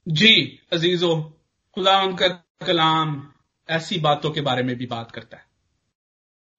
जी, 0.08 0.60
अजीजो 0.72 1.40
खुदावंद 1.74 2.18
का 2.18 2.28
कलाम 2.66 3.32
ऐसी 3.68 3.98
बातों 3.98 4.30
के 4.30 4.40
बारे 4.40 4.62
में 4.62 4.76
भी 4.76 4.86
बात 4.86 5.10
करता 5.10 5.36
है। 5.36 5.46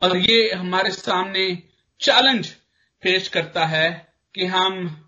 और 0.01 0.17
ये 0.17 0.53
हमारे 0.53 0.91
सामने 0.91 1.63
चैलेंज 1.99 2.49
पेश 3.01 3.27
करता 3.27 3.65
है 3.65 4.13
कि 4.35 4.45
हम 4.45 5.01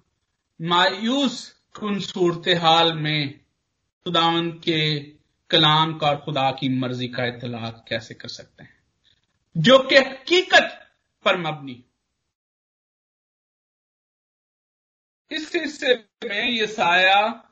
मायूस 0.61 1.63
कुन 1.79 1.99
सूरत 1.99 2.57
हाल 2.61 2.93
में 2.93 3.39
खुदावन 4.03 4.51
के 4.51 4.99
कलाम 5.49 5.97
का 5.97 6.07
और 6.07 6.17
खुदा 6.17 6.51
की 6.51 6.69
मर्ज़ी 6.69 7.07
का 7.07 7.25
इतलाक 7.25 7.85
कैसे 7.87 8.13
कर 8.13 8.27
सकते 8.27 8.63
हैं? 8.63 8.83
जो 9.57 9.79
कि 9.79 9.95
हकीकत 9.95 10.95
पर 11.25 11.37
मबनी। 11.37 11.83
इस 15.31 15.51
हिस्से 15.55 16.05
में 16.25 16.49
ये 16.49 16.67
साया 16.67 17.49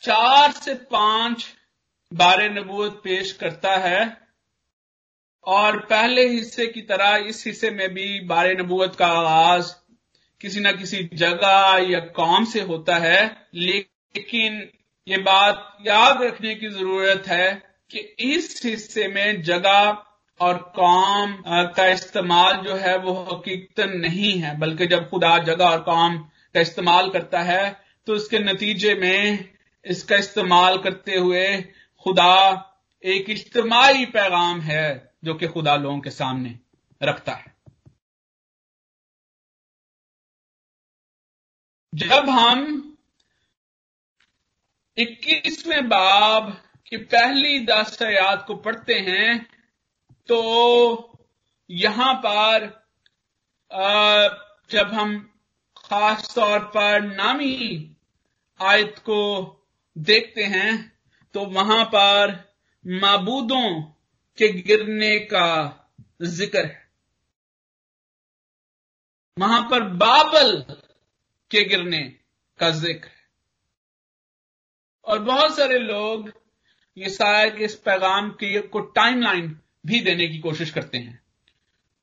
चार 0.00 0.52
से 0.52 0.74
पाँच 0.74 1.54
बारे 2.14 2.48
नबूत 2.48 3.04
पेश 3.04 3.32
करता 3.32 3.76
है 3.76 4.28
और 5.44 5.78
पहले 5.78 6.28
हिस्से 6.28 6.66
की 6.66 6.82
तरह 6.82 7.16
इस 7.16 7.46
हिस्से 7.46 7.70
में 7.70 7.94
भी 7.94 8.20
बारे 8.20 8.54
नबूत 8.54 8.96
का 8.96 9.06
आगाज़ 9.06 9.74
किसी 10.40 10.60
न 10.60 10.72
किसी 10.72 11.08
जगह 11.14 11.86
या 11.90 12.00
कौम 12.16 12.44
से 12.44 12.60
होता 12.60 12.96
है, 12.96 13.20
लेकिन 13.54 14.68
ये 15.06 15.18
बात 15.18 15.78
याद 15.86 16.22
रखने 16.22 16.54
की 16.54 16.68
ज़रूरत 16.68 17.28
है 17.28 17.52
कि 17.90 17.98
इस 18.26 18.60
हिस्से 18.64 19.08
में 19.08 19.42
जगह 19.42 19.96
और 20.40 20.56
कौम 20.76 21.36
का 21.48 21.86
इस्तेमाल 21.86 22.56
जो 22.56 22.74
है 22.74 22.96
वो 22.98 23.12
हकीकत 23.32 23.80
नहीं 23.80 24.32
है, 24.32 24.58
बल्कि 24.58 24.86
जब 24.86 25.08
खुदा 25.10 25.38
जगह 25.38 25.64
और 25.64 25.80
कौम 25.80 26.18
का 26.18 26.60
इस्तेमाल 26.60 27.10
करता 27.10 27.40
है 27.42 27.80
तो 28.06 28.14
उसके 28.14 28.38
नतीजे 28.38 28.94
में 28.94 29.48
इसका 29.84 30.16
इस्तेमाल 30.16 30.78
करते 30.78 31.16
हुए 31.16 31.46
खुदा 32.06 32.32
एक 33.04 33.30
इज्तमाही 33.30 34.04
पैगाम 34.06 34.60
है 34.60 34.86
जो 35.24 35.34
कि 35.34 35.46
खुदा 35.46 35.76
लोगों 35.76 35.98
के 36.00 36.10
सामने 36.10 36.58
रखता 37.02 37.32
है। 37.32 37.55
जब 41.96 42.28
हम 42.28 42.62
इक्कीसवें 44.96 45.88
बाब 45.88 46.50
की 46.86 46.96
पहली 46.96 47.58
दस 47.66 48.02
आयात 48.02 48.44
को 48.46 48.54
पढ़ते 48.54 48.94
हैं 49.00 49.38
तो 50.28 50.38
यहाँ 51.70 52.14
पर 52.24 52.66
जब 54.70 54.92
हम 54.92 55.18
खास 55.76 56.34
तौर 56.34 56.58
पर 56.74 57.00
नामी 57.02 57.56
आयत 58.60 58.98
को 58.98 59.22
देखते 59.96 60.44
हैं 60.44 60.72
तो 61.34 61.44
वहाँ 61.50 61.84
पर 61.94 62.32
मबूदों 62.84 63.80
के 64.38 64.48
गिरने 64.62 65.18
का 65.18 65.48
ज़िक्र 66.22 66.64
है। 66.64 66.84
वहाँ 69.36 69.62
पर 69.70 69.82
बाबल 69.96 70.52
के 71.50 71.64
गिरने 71.64 72.02
का 72.58 72.70
ज़िक्र 72.70 73.08
है। 73.08 73.24
और 75.06 75.18
बहुत 75.22 75.56
सारे 75.56 75.78
लोग 75.78 76.30
ये 76.96 77.08
साया 77.10 77.48
के 77.48 77.64
इस 77.64 77.74
पैगाम 77.76 78.30
की, 78.30 78.58
को 78.60 78.80
टाइमलाइन 78.80 79.56
भी 79.86 80.00
देने 80.00 80.28
की 80.28 80.38
कोशिश 80.38 80.70
करते 80.70 80.98
हैं। 80.98 81.20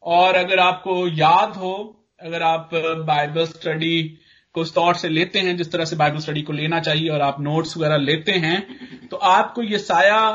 और 0.04 0.36
अगर 0.36 0.60
आपको 0.60 1.08
याद 1.10 1.56
हो, 1.56 1.74
अगर 2.22 2.44
आप 2.44 2.70
बाइबल 3.08 3.46
स्टडी 3.46 4.20
को 4.56 4.62
उस 4.62 4.74
तौर 4.74 4.96
से 4.96 5.10
लेते 5.10 5.40
हैं, 5.40 5.56
जिस 5.58 5.72
तरह 5.72 5.86
से 5.86 5.96
बाइबल 5.96 6.20
स्टडी 6.20 6.42
को 6.42 6.54
लेना 6.54 6.80
चाहिए 6.80 7.10
और 7.10 7.22
आप 7.22 7.40
नोट्स 7.42 7.78
वगैरह 7.78 7.98
लेते 7.98 8.32
हैं 8.32 9.08
तो 9.08 9.18
आपको 9.18 9.64
ये 9.64 9.78
साया 9.80 10.32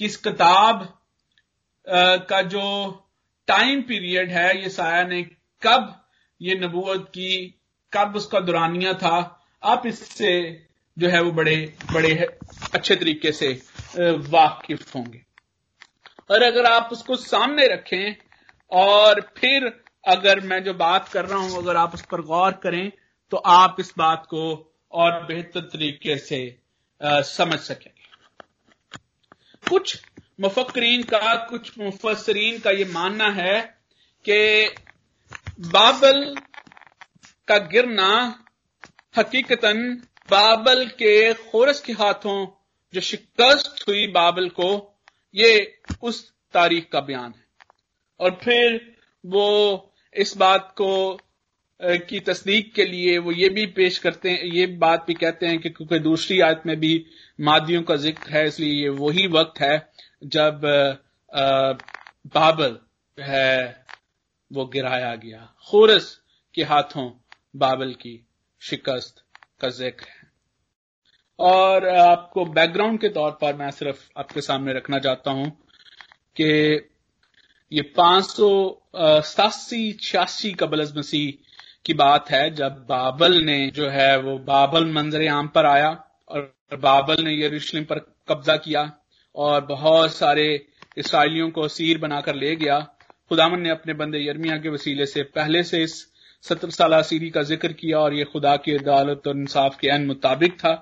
की 0.00 0.04
इस 0.04 0.16
किताब 0.16 0.86
का 2.28 2.40
जो 2.44 2.62
टाइम 3.48 3.82
पीरियड 3.82 4.30
है 4.30 4.62
ये 4.62 4.68
साया 4.70 5.02
ने 5.04 5.22
कब 5.62 5.94
ये 6.40 6.54
नबूत 6.54 7.08
की 7.08 7.34
कब 7.94 8.16
उसका 8.16 8.40
दुरानिया 8.40 8.92
था 8.94 9.16
आप 9.62 9.86
इससे 9.86 10.32
जो 10.96 11.08
है 11.08 11.20
वो 11.22 11.30
बड़े 11.32 11.56
बड़े 11.92 12.14
अच्छे 12.74 12.96
तरीके 12.96 13.32
से 13.32 13.48
वाकिफ 14.30 14.94
होंगे। 14.94 15.20
और 16.30 16.42
अगर 16.42 16.66
आप 16.66 16.88
उसको 16.92 17.16
सामने 17.16 17.66
रखें 17.66 18.16
और 18.72 19.20
फिर 19.36 19.72
अगर 20.06 20.40
मैं 20.40 20.62
जो 20.64 20.74
बात 20.74 21.08
कर 21.08 21.24
रहा 21.24 21.38
हूँ 21.38 21.56
अगर 21.58 21.76
आप 21.76 21.94
उस 21.94 22.02
पर 22.02 22.20
गौर 22.22 22.52
करें 22.62 22.90
तो 23.32 23.36
आप 23.36 23.76
इस 23.80 23.92
बात 23.98 24.26
को 24.26 24.44
और 24.92 25.24
बेहतर 25.26 25.60
तरीके 25.62 26.16
से 26.18 26.40
आ, 27.00 27.20
समझ 27.20 27.58
सकेंगे। 27.58 27.92
कुछ 29.68 30.00
मुफक्रीन 30.40 31.02
का 31.02 31.34
कुछ 31.46 31.78
मुफसरीन 31.78 32.58
का 32.58 32.70
यह 32.70 32.92
मानना 32.92 33.28
है 33.32 33.60
कि 34.24 34.74
बाबल 35.60 36.34
का 37.48 37.58
गिरना 37.72 38.10
हकीकतन 39.14 39.82
बाबल 40.28 40.84
के 40.98 41.32
खोरस 41.34 41.80
के 41.80 41.92
हाथों 41.92 42.46
जो 42.94 43.00
शिकस्त 43.00 43.84
हुई 43.88 44.06
बाबल 44.12 44.48
को, 44.50 44.70
ये 45.34 45.80
उस 46.02 46.22
तारीख 46.54 46.88
का 46.92 47.00
बयान 47.00 47.32
है। 47.32 47.44
और 48.20 48.38
फिर 48.42 48.80
वो 49.24 49.92
इस 50.14 50.36
बात 50.36 50.74
को 50.78 51.18
की 51.80 52.20
तस्दीक 52.20 52.72
के 52.74 52.84
लिए 52.84 53.16
वो 53.18 53.32
ये 53.32 53.48
भी 53.48 53.66
पेश 53.68 53.98
करते 53.98 54.30
हैं, 54.30 54.42
ये 54.44 54.66
बात 54.66 55.04
भी 55.06 55.14
कहते 55.14 55.46
हैं 55.46 55.58
कि 55.58 55.70
क्योंकि 55.70 55.98
दूसरी 55.98 56.40
आयत 56.40 56.62
में 56.66 56.78
भी 56.80 57.06
मादियों 57.38 57.82
का 57.82 57.96
ज़िक्र 57.96 58.30
है, 58.30 58.46
इसलिए 58.46 58.72
ये 58.72 58.88
वही 58.90 59.26
वक्त 59.28 59.60
है 59.60 59.90
जब 60.26 60.60
बाबल 62.34 62.78
है, 63.18 63.86
वो 64.50 64.66
गिराया 64.66 65.14
गया। 65.16 65.38
खोरस 65.68 66.20
के 66.54 66.62
हाथों 66.64 67.08
बाबल 67.54 67.92
की 67.92 68.20
शिकस्त 68.62 69.22
का 69.60 69.68
ज़िक्र 69.70 70.06
है। 70.08 70.22
और 71.38 71.86
आपको 71.88 72.44
बैकग्राउंड 72.46 73.00
के 73.00 73.08
तौर 73.10 73.30
पर 73.40 73.54
मैं 73.56 73.70
सिर्फ़ 73.70 74.02
आपके 74.18 74.40
सामने 74.40 74.72
रखना 74.72 74.98
चाहता 74.98 75.30
हूँ 75.30 75.50
कि 76.36 76.44
ये 77.72 77.82
पाँच 77.96 78.24
सौ 78.24 78.48
सतासी, 78.96 79.92
छियासी 79.92 80.52
कबल 80.52 80.82
मसीह 80.96 81.32
की 81.84 81.94
बात 81.94 82.30
है, 82.30 82.50
जब 82.50 82.84
बाबल 82.88 83.42
ने 83.44 83.66
जो 83.68 83.88
है 83.88 84.16
वो 84.20 84.38
बाबल 84.40 84.86
मंजर 84.92 85.26
आम 85.28 85.48
पर 85.48 85.66
आया 85.66 85.90
और 86.30 86.76
बाबल 86.82 87.22
ने 87.24 87.34
यरूशलेम 87.34 87.84
पर 87.84 87.98
कब्जा 88.28 88.56
किया 88.56 88.90
और 89.34 89.64
बहुत 89.64 90.14
सारे 90.14 90.46
इसराइलियों 90.96 91.50
को 91.50 91.68
सीर 91.68 91.98
बनाकर 91.98 92.34
ले 92.34 92.54
गया। 92.56 92.78
खुदामन 93.30 93.60
ने 93.60 93.70
अपने 93.70 93.94
बंदे 93.94 94.18
यर्मिया 94.18 94.56
के 94.56 94.68
वसीले 94.68 95.06
से 95.06 95.22
पहले 95.34 95.62
से 95.62 95.82
इस 95.82 96.13
सत्तर 96.44 96.70
साल 96.70 97.00
सीरी 97.02 97.28
का 97.30 97.42
ज़िक्र 97.42 97.72
किया 97.72 97.98
और 97.98 98.14
ये 98.14 98.24
खुदा 98.24 98.56
की 98.56 98.72
अदालत 98.72 99.26
और 99.26 99.36
इंसाफ 99.36 99.76
के 99.80 99.88
अन 99.88 100.06
मुताबिक 100.06 100.52
था। 100.54 100.72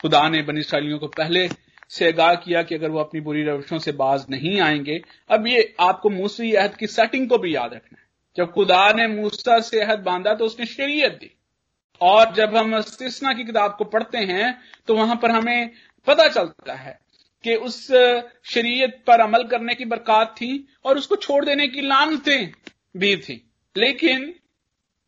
खुदा 0.00 0.28
ने 0.28 0.42
बनी 0.42 0.98
को 0.98 1.06
पहले 1.08 1.48
से 1.90 2.08
आगाह 2.08 2.34
किया 2.34 2.62
कि 2.62 2.74
अगर 2.74 2.90
वो 2.90 2.98
अपनी 2.98 3.20
बुरी 3.20 3.42
रविशों 3.42 3.78
से 3.78 3.92
बाज 3.92 4.24
नहीं 4.30 4.60
आएँगे, 4.60 5.00
अब 5.30 5.46
ये 5.46 5.74
आपको 5.80 6.10
मूसवी 6.10 6.52
अहद 6.52 6.74
की 6.76 6.86
सेटिंग 6.86 7.28
को 7.28 7.38
भी 7.38 7.54
याद 7.54 7.74
रखना 7.74 7.98
है। 8.00 8.06
जब 8.36 8.50
खुदा 8.52 8.90
ने 8.92 9.06
मूसा 9.06 9.58
से 9.60 9.80
अहद 9.80 9.98
बांधा 9.98 10.34
तो 10.34 10.44
उसने 10.44 10.66
शरीयत 10.66 11.12
दी। 11.12 11.30
और 12.00 12.34
जब 12.34 12.56
हम 12.56 12.74
इस्तना 12.76 13.32
की 13.32 13.44
किताब 13.44 13.74
को 13.78 13.84
पढ़ते 13.84 14.18
हैं 14.18 14.58
तो 14.88 14.94
वहाँ 14.94 15.16
पर 15.16 15.30
हमें 15.30 15.70
पता 16.06 16.28
चलता 16.28 16.74
है 16.74 16.98
कि 17.44 17.54
उस 17.54 17.80
शरीयत 18.44 19.02
पर 19.06 19.20
अमल 19.20 19.44
करने 19.44 19.74
की 19.74 19.84
बरकत 19.84 20.34
थी 20.36 20.68
और 20.84 20.98
उसको 20.98 21.16
छोड़ 21.16 21.44
देने 21.44 21.68
की 21.68 21.80
लानतें 21.80 22.50
भी 22.96 23.16
थी। 23.18 23.42
लेकिन 23.76 24.34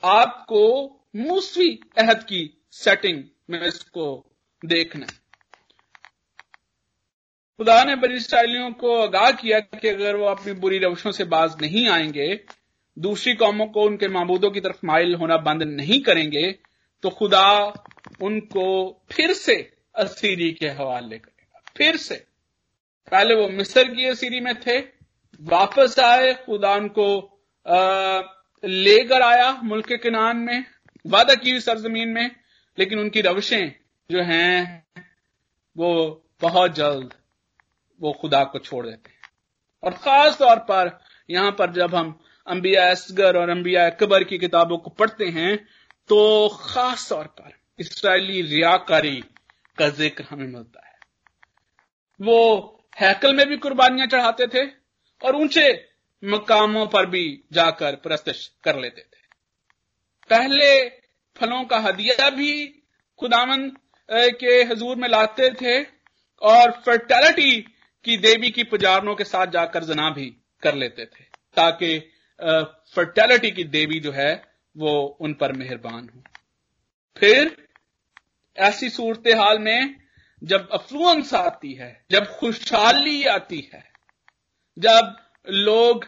आपको 0.05 0.63
मूसवी 1.17 1.81
अहद 1.99 2.23
की 2.23 2.63
सेटिंग 2.71 3.25
में 3.51 3.63
इसको 3.63 4.27
देखना 4.65 5.07
है। 5.07 5.21
खुदा 7.59 7.85
ने 7.85 7.97
बनी 7.97 8.15
इसराइलियों 8.15 8.73
को 8.73 8.97
आगाह 8.97 9.31
किया 9.31 9.61
कि 9.61 9.89
अगर 9.89 10.17
वो 10.17 10.27
अपनी 10.27 10.53
बुरी 10.53 10.79
रवशों 10.79 11.13
से 11.13 11.25
बाज 11.25 11.55
नहीं 11.63 11.89
आएँगे, 11.89 12.45
दूसरी 12.99 13.35
कौमों 13.35 13.67
को 13.67 13.83
उनके 13.83 14.09
महबूदों 14.09 14.51
की 14.51 14.61
तरफ़ 14.61 14.81
माइल 14.85 15.15
होना 15.15 15.37
बंद 15.37 15.63
नहीं 15.63 16.01
करेंगे 16.01 16.59
तो 17.03 17.11
खुदा 17.11 17.73
उनको 18.23 18.67
फिर 19.11 19.33
से 19.33 19.77
असीरी 19.95 20.53
के 20.53 20.69
हवाले 20.69 21.19
करेगा। 21.19 21.63
फिर 21.77 21.97
से। 21.97 22.27
पहले 23.11 23.35
वो 23.35 23.49
मिस्र 23.49 23.95
की 23.95 24.05
असीरी 24.05 24.41
में 24.41 24.61
थे, 24.61 24.79
वापस 25.41 25.99
आए, 25.99 26.35
खुदा 26.35 26.75
उनको 26.75 27.27
लेकर 28.65 29.23
आया 29.23 29.53
मुल्क 29.65 29.87
के 29.87 29.97
किनान 29.99 30.37
में, 30.37 30.65
वादा 31.05 31.35
की 31.35 31.51
हुई 31.51 31.61
सरजमीन 31.61 32.09
में, 32.09 32.31
लेकिन 32.79 32.99
उनकी 32.99 33.21
रवशें 33.21 33.73
जो 34.11 34.23
हैं, 34.23 34.85
वो 35.77 36.25
बहुत 36.43 36.75
जल्द 36.75 37.15
वो 38.01 38.13
खुदा 38.13 38.43
को 38.45 38.59
छोड़ 38.59 38.85
देते 38.87 39.11
हैं। 39.11 39.19
और 39.83 39.93
खास 39.95 40.39
तौर 40.39 40.59
पर 40.69 40.99
यहाँ 41.29 41.51
पर 41.51 41.73
जब 41.73 41.95
हम 41.95 42.19
अंबिया 42.47 42.89
असगर 42.91 43.37
और 43.37 43.49
अंबिया 43.49 43.87
अकबर 43.87 44.25
की 44.25 44.39
किताबों 44.39 44.79
को 44.79 44.91
पढ़ते 44.91 45.27
हैं 45.29 45.57
तो 46.11 46.49
खास 46.63 47.09
तौर 47.09 47.25
पर 47.31 47.53
इसराइली 47.79 48.41
रियाकारी 48.45 49.21
का 49.79 49.89
ज़िक्र 49.91 50.25
हमें 50.31 50.47
मिलता 50.47 50.87
है। 50.87 50.99
वो 52.21 52.37
हैकल 52.97 53.35
में 53.37 53.47
भी 53.49 53.57
कुर्बानियाँ 53.57 54.07
चढ़ाते 54.07 54.47
थे 54.47 54.67
और 55.23 55.37
ऊँचे 55.37 55.71
मकामों 56.23 56.87
पर 56.87 57.07
भी 57.07 57.25
जाकर 57.53 57.97
प्रस्तश 57.97 58.47
कर 58.65 58.79
लेते 58.79 59.03
थे। 59.03 59.21
पहले 60.31 60.89
फलों 61.37 61.65
का 61.65 61.79
हदिया 61.79 62.29
भी 62.31 62.53
खुदावन 63.19 63.69
के 64.09 64.63
हजूर 64.65 64.97
में 64.97 65.09
लाते 65.09 65.51
थे 65.53 65.81
और 66.43 66.71
फर्टेलिटी 66.87 67.61
की 68.05 68.17
देवी 68.17 68.51
की 68.51 68.65
पुजारनों 68.65 69.15
के 69.15 69.25
साथ 69.25 69.47
जाकर 69.47 69.85
जना 69.85 70.11
भी 70.11 70.27
कर 70.63 70.75
लेते 70.75 71.05
थे, 71.05 71.25
ताकि 71.57 71.99
फर्टेलिटी 72.95 73.51
की 73.51 73.65
देवी 73.67 74.01
जो 74.01 74.13
है, 74.13 74.33
वो 74.77 74.93
उन 75.21 75.35
पर 75.35 75.53
मेहरबान 75.53 76.09
हो। 76.15 76.23
फिर 77.17 77.57
ऐसी 78.59 78.91
सूरत 78.91 79.29
हाल 79.39 79.59
में 79.59 79.97
जब 80.43 80.69
अफ्लुएंस 80.71 81.33
आती 81.35 81.73
है, 81.75 82.05
जब 82.11 82.27
खुशहाली 82.31 83.25
आती 83.27 83.61
है, 83.75 83.85
जब 84.77 85.17
लोग 85.47 86.05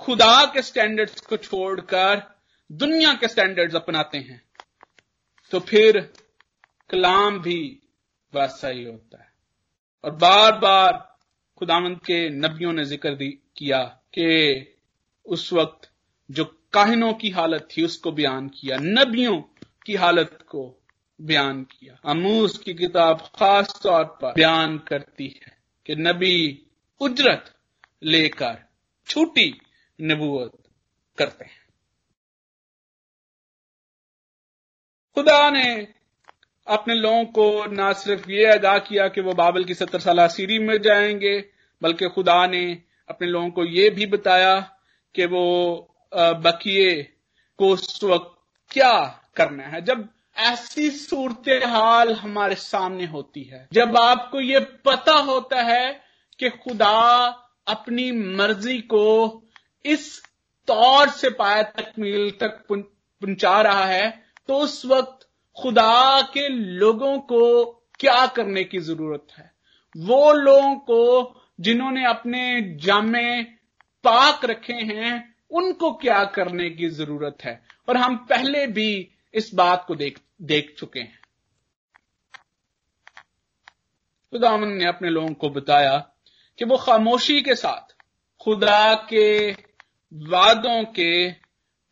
खुदा 0.00 0.44
के 0.44 0.62
स्टैंडर्ड्स 0.62 1.20
को 1.20 1.36
छोड़कर 1.36 2.22
दुनिया 2.70 3.12
के 3.14 3.28
स्टैंडर्ड्स 3.28 3.74
अपनाते 3.74 4.18
हैं 4.18 4.42
तो 5.52 5.60
फिर 5.60 6.00
कलाम 6.90 7.38
भी 7.38 7.60
वैसा 8.32 8.68
ही 8.68 8.84
होता 8.84 9.22
है। 9.22 9.32
और 10.04 10.10
बार 10.10 10.58
बार 10.58 10.92
खुदावंत 11.58 11.98
के 12.04 12.28
नबियों 12.30 12.72
ने 12.72 12.84
ज़िक्र 12.84 13.14
किया 13.56 13.82
कि 14.14 14.76
उस 15.26 15.52
वक्त 15.52 15.90
जो 16.30 16.44
काहिनों 16.72 17.12
की 17.14 17.30
हालत 17.30 17.68
थी, 17.76 17.84
उसको 17.84 18.12
बयान 18.12 18.48
किया, 18.48 18.76
नबियों 18.76 19.40
की 19.86 19.94
हालत 19.94 20.38
को 20.48 20.62
बयान 21.20 21.62
किया। 21.62 21.98
अमूस 22.04 22.58
की 22.58 22.74
किताब 22.74 23.20
खास 23.34 23.80
तौर 23.82 24.04
पर 24.22 24.32
बयान 24.34 24.78
करती 24.78 25.26
है 25.36 25.56
कि 25.86 25.94
नबी 25.96 26.66
उजरत 27.00 27.53
लेकर 28.04 28.56
छूटी 29.06 29.60
नबूत 30.00 30.52
करते 31.18 31.44
हैं। 31.44 31.62
खुदा 35.16 35.50
ने 35.50 35.88
अपने 36.66 36.94
लोगों 36.94 37.24
को 37.24 37.66
ना 37.66 37.92
सिर्फ़ 37.92 38.30
ये 38.30 38.44
अदा 38.46 38.78
किया 38.78 39.08
कि 39.08 39.20
वो 39.20 39.32
बाबल 39.32 39.64
की 39.64 39.74
सत्तर 39.74 40.00
साल 40.00 40.26
सीरी 40.28 40.58
में 40.58 40.82
जाएँगे, 40.82 41.38
बल्कि 41.82 42.08
खुदा 42.08 42.46
ने 42.46 42.82
अपने 43.08 43.28
लोगों 43.28 43.50
को 43.50 43.64
ये 43.64 43.90
भी 43.90 44.06
बताया 44.06 44.60
कि 45.14 45.26
वो 45.26 45.44
बकिए 46.14 47.02
को 47.58 47.68
उस 47.68 48.04
वक्त 48.04 48.30
क्या 48.70 49.22
करना 49.36 49.64
है। 49.64 49.80
जब 49.80 50.08
ऐसी 50.36 50.90
सूरत 50.90 51.48
हाल 51.64 52.12
हमारे 52.12 52.54
सामने 52.54 53.06
होती 53.06 53.42
है, 53.42 53.68
जब 53.72 53.96
आपको 53.96 54.40
ये 54.40 54.60
पता 54.60 55.12
होता 55.12 55.62
है 55.62 56.02
कि 56.38 56.50
खुदा 56.50 57.40
अपनी 57.66 58.12
मर्ज़ी 58.12 58.78
को 58.78 59.42
इस 59.84 60.22
तौर 60.66 61.08
से 61.08 61.30
पाया 61.30 61.62
तकमील 61.62 62.30
तक 62.30 62.66
पहुँचा 62.72 63.62
रहा 63.62 63.84
है 63.84 64.24
तो 64.48 64.54
उस 64.58 64.86
वक्त 64.86 65.28
खुदा 65.62 66.20
के 66.22 66.48
लोगों 66.48 67.18
को 67.18 67.64
क्या 68.00 68.26
करने 68.26 68.64
की 68.64 68.78
ज़रूरत 68.78 69.26
है? 69.38 69.52
वो 69.96 70.32
लोगों 70.32 70.74
को 70.76 71.40
जिन्होंने 71.60 72.06
अपने 72.06 72.60
जामे 72.76 73.42
पाक 74.04 74.44
रखे 74.44 74.72
हैं, 74.72 75.34
उनको 75.50 75.92
क्या 75.92 76.24
करने 76.24 76.70
की 76.70 76.88
ज़रूरत 76.88 77.36
है? 77.44 77.66
और 77.88 77.96
हम 77.96 78.16
पहले 78.16 78.66
भी 78.66 79.10
इस 79.34 79.54
बात 79.54 79.84
को 79.88 79.94
देख 79.94 80.20
देख 80.42 80.74
चुके 80.78 81.00
हैं। 81.00 81.18
खुदावन 84.32 84.68
ने 84.68 84.84
अपने 84.84 85.10
लोगों 85.10 85.34
को 85.34 85.50
बताया 85.50 86.10
कि 86.58 86.64
वो 86.64 86.76
खामोशी 86.78 87.40
के 87.42 87.54
साथ, 87.56 87.94
खुदा 88.40 88.94
के 89.08 89.50
वादों 90.12 90.82
के 90.92 91.30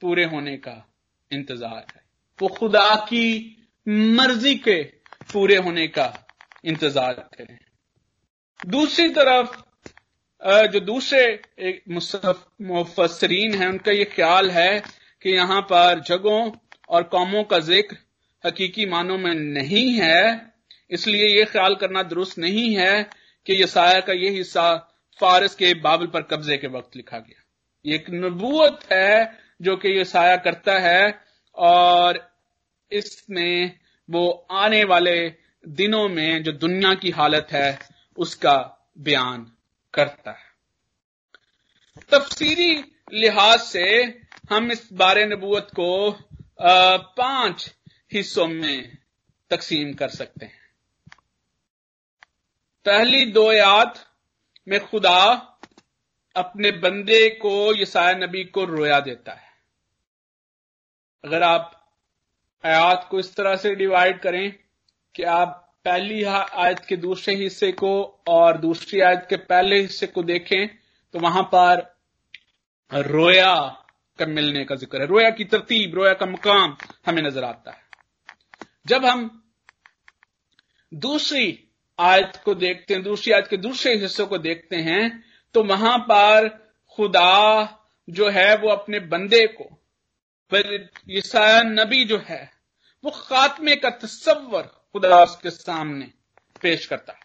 पूरे 0.02 0.24
होने 0.24 0.56
का 0.58 0.76
इंतज़ार 1.30 1.86
है। 1.86 2.02
वो 2.38 2.48
खुदा 2.50 2.94
की 3.04 3.26
मर्ज़ी 3.86 4.54
के 4.58 4.82
पूरे 5.32 5.56
होने 5.58 5.86
का 5.88 6.12
इंतज़ार 6.64 7.12
करें। 7.34 7.58
दूसरी 8.60 9.08
तरफ़ 9.10 9.60
जो 10.72 10.80
दूसरे 10.82 11.40
मुफसरीन 12.62 13.54
है, 13.54 13.68
उनका 13.68 13.92
ये 13.92 14.04
ख्याल 14.06 14.50
है 14.50 14.82
कि 15.22 15.30
यहाँ 15.30 15.60
पर 15.62 16.00
जगहों 16.00 16.50
और 16.88 17.02
कौमों 17.04 17.42
का 17.44 17.58
ज़िक्र 17.60 17.96
हकीकी 18.44 18.86
मानों 18.86 19.18
में 19.18 19.34
नहीं 19.34 19.88
है, 19.92 20.52
इसलिए 20.90 21.26
ये 21.28 21.44
ख्याल 21.46 21.74
करना 21.74 22.02
दुरुस्त 22.04 22.38
नहीं 22.38 22.74
है 22.76 23.10
कि 23.46 23.62
यसाया 23.62 24.00
का 24.00 24.12
ये 24.12 24.30
हिस्सा 24.30 24.74
फारस 25.20 25.54
के 25.54 25.72
बाबल 25.74 26.06
पर 26.06 26.22
कब्जे 26.22 26.56
के 26.56 26.66
वक्त 26.66 26.96
लिखा 26.96 27.18
गया। 27.18 27.42
ये 27.86 27.94
एक 27.94 28.10
नबूत 28.10 28.80
है 28.92 29.38
जो 29.62 29.76
कि 29.76 29.98
यसाया 30.00 30.36
करता 30.36 30.78
है 30.78 31.20
और 31.56 32.20
इसमें 32.92 33.78
वो 34.08 34.46
आने 34.50 34.84
वाले 34.84 35.16
दिनों 35.64 36.08
में 36.08 36.42
जो 36.42 36.52
दुनिया 36.52 36.94
की 36.94 37.10
हालत 37.10 37.48
है, 37.52 37.78
उसका 38.16 38.56
बयान 38.98 39.52
करता 39.94 40.30
है। 40.30 40.50
तफसीरी 42.10 42.72
लिहाज 43.12 43.60
से 43.60 43.84
हम 44.50 44.70
इस 44.72 44.88
बारे 44.92 45.24
नबूत 45.26 45.68
को 45.70 46.10
पाँच 46.60 47.74
हिस्सों 48.12 48.46
में 48.46 48.98
तकसीम 49.50 49.92
कर 49.94 50.08
सकते 50.08 50.46
हैं। 50.46 50.61
पहली 52.86 53.24
दो 53.26 53.52
याद 53.52 53.98
में 54.68 54.78
खुदा 54.80 55.18
अपने 56.36 56.70
बंदे 56.72 57.28
को 57.42 57.52
यसाया 57.74 58.12
नबी 58.16 58.44
को 58.44 58.64
रोया 58.64 59.00
देता 59.00 59.32
है। 59.32 59.50
अगर 61.24 61.42
आप 61.42 61.78
आयात 62.64 63.06
को 63.10 63.18
इस 63.18 63.34
तरह 63.36 63.56
से 63.56 63.74
डिवाइड 63.74 64.20
करें 64.20 64.52
कि 65.14 65.22
आप 65.22 65.58
पहली 65.84 66.22
आयत 66.24 66.78
के 66.78 66.96
दूसरे 66.96 67.34
हिस्से 67.34 67.72
को 67.72 67.92
और 68.28 68.58
दूसरी 68.58 69.00
आयत 69.00 69.26
के 69.30 69.36
पहले 69.36 69.80
हिस्से 69.80 70.06
को 70.06 70.22
देखें 70.22 70.66
तो 71.14 71.18
वहाँ 71.18 71.42
पर 71.54 71.80
रोया 72.90 73.54
का 74.18 74.26
मिलने 74.26 74.64
का 74.64 74.74
ज़िक्र 74.74 75.00
है। 75.00 75.06
रोया 75.06 75.30
की 75.30 75.44
तरतीब, 75.44 75.94
रोया 75.94 76.12
का 76.14 76.26
मकाम 76.26 76.76
हमें 77.06 77.22
नज़र 77.22 77.44
आता 77.44 77.70
है। 77.70 77.80
जब 78.86 79.04
हम 79.04 79.42
दूसरी 80.92 81.61
आयत 81.98 82.40
को 82.44 82.54
देखते 82.54 82.94
हैं, 82.94 83.02
दूसरी 83.02 83.32
आयत 83.32 83.46
के 83.48 83.56
दूसरे 83.58 83.94
हिस्सों 83.96 84.26
को 84.26 84.38
देखते 84.38 84.76
हैं 84.78 85.24
तो 85.54 85.62
वहाँ 85.64 85.98
पर 86.00 86.48
खुदा 86.98 87.78
जो 88.08 88.28
है 88.30 88.56
वो 88.56 88.68
अपने 88.70 89.00
बंदे 89.00 89.46
को 89.50 89.68
ईसाया 91.10 91.62
नबी 91.62 92.04
जो 92.04 92.18
है, 92.26 92.50
वो 93.04 93.10
खात्मे 93.12 93.76
का 93.76 93.90
तस्वर 93.92 94.62
खुदा 94.62 95.22
उसके 95.22 95.50
सामने 95.50 96.10
पेश 96.62 96.86
करता 96.86 97.12
है 97.12 97.20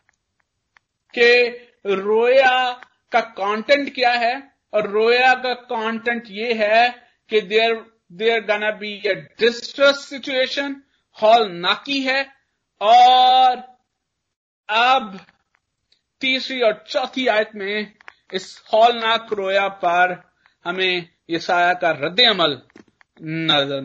कि 1.13 1.93
रोया 1.95 2.71
का 3.11 3.19
कंटेंट 3.19 3.93
क्या 3.95 4.11
है? 4.11 4.35
और 4.73 4.89
रोया 4.89 5.33
का 5.35 5.53
कंटेंट 5.53 6.23
ये 6.29 6.53
है 6.55 6.89
कि 7.29 7.41
there 7.43 7.75
there 8.13 8.39
gonna 8.45 8.71
be 8.71 8.93
a 9.05 9.13
distress 9.39 10.05
situation 10.09 10.75
hall 11.17 11.47
नाकी 11.51 11.99
है, 12.01 12.21
और 12.81 13.55
अब 14.69 15.19
तीसरी 16.21 16.61
और 16.61 16.83
चौथी 16.87 17.25
आयत 17.27 17.51
में 17.55 17.93
इस 18.33 18.63
हॉलनाक 18.73 19.33
रोया 19.33 19.67
पर 19.83 20.21
हमें 20.65 21.07
ईसाया 21.29 21.73
का 21.73 21.91
रद्द 21.91 22.21
अमल 22.21 22.61
नज़र 23.21 23.81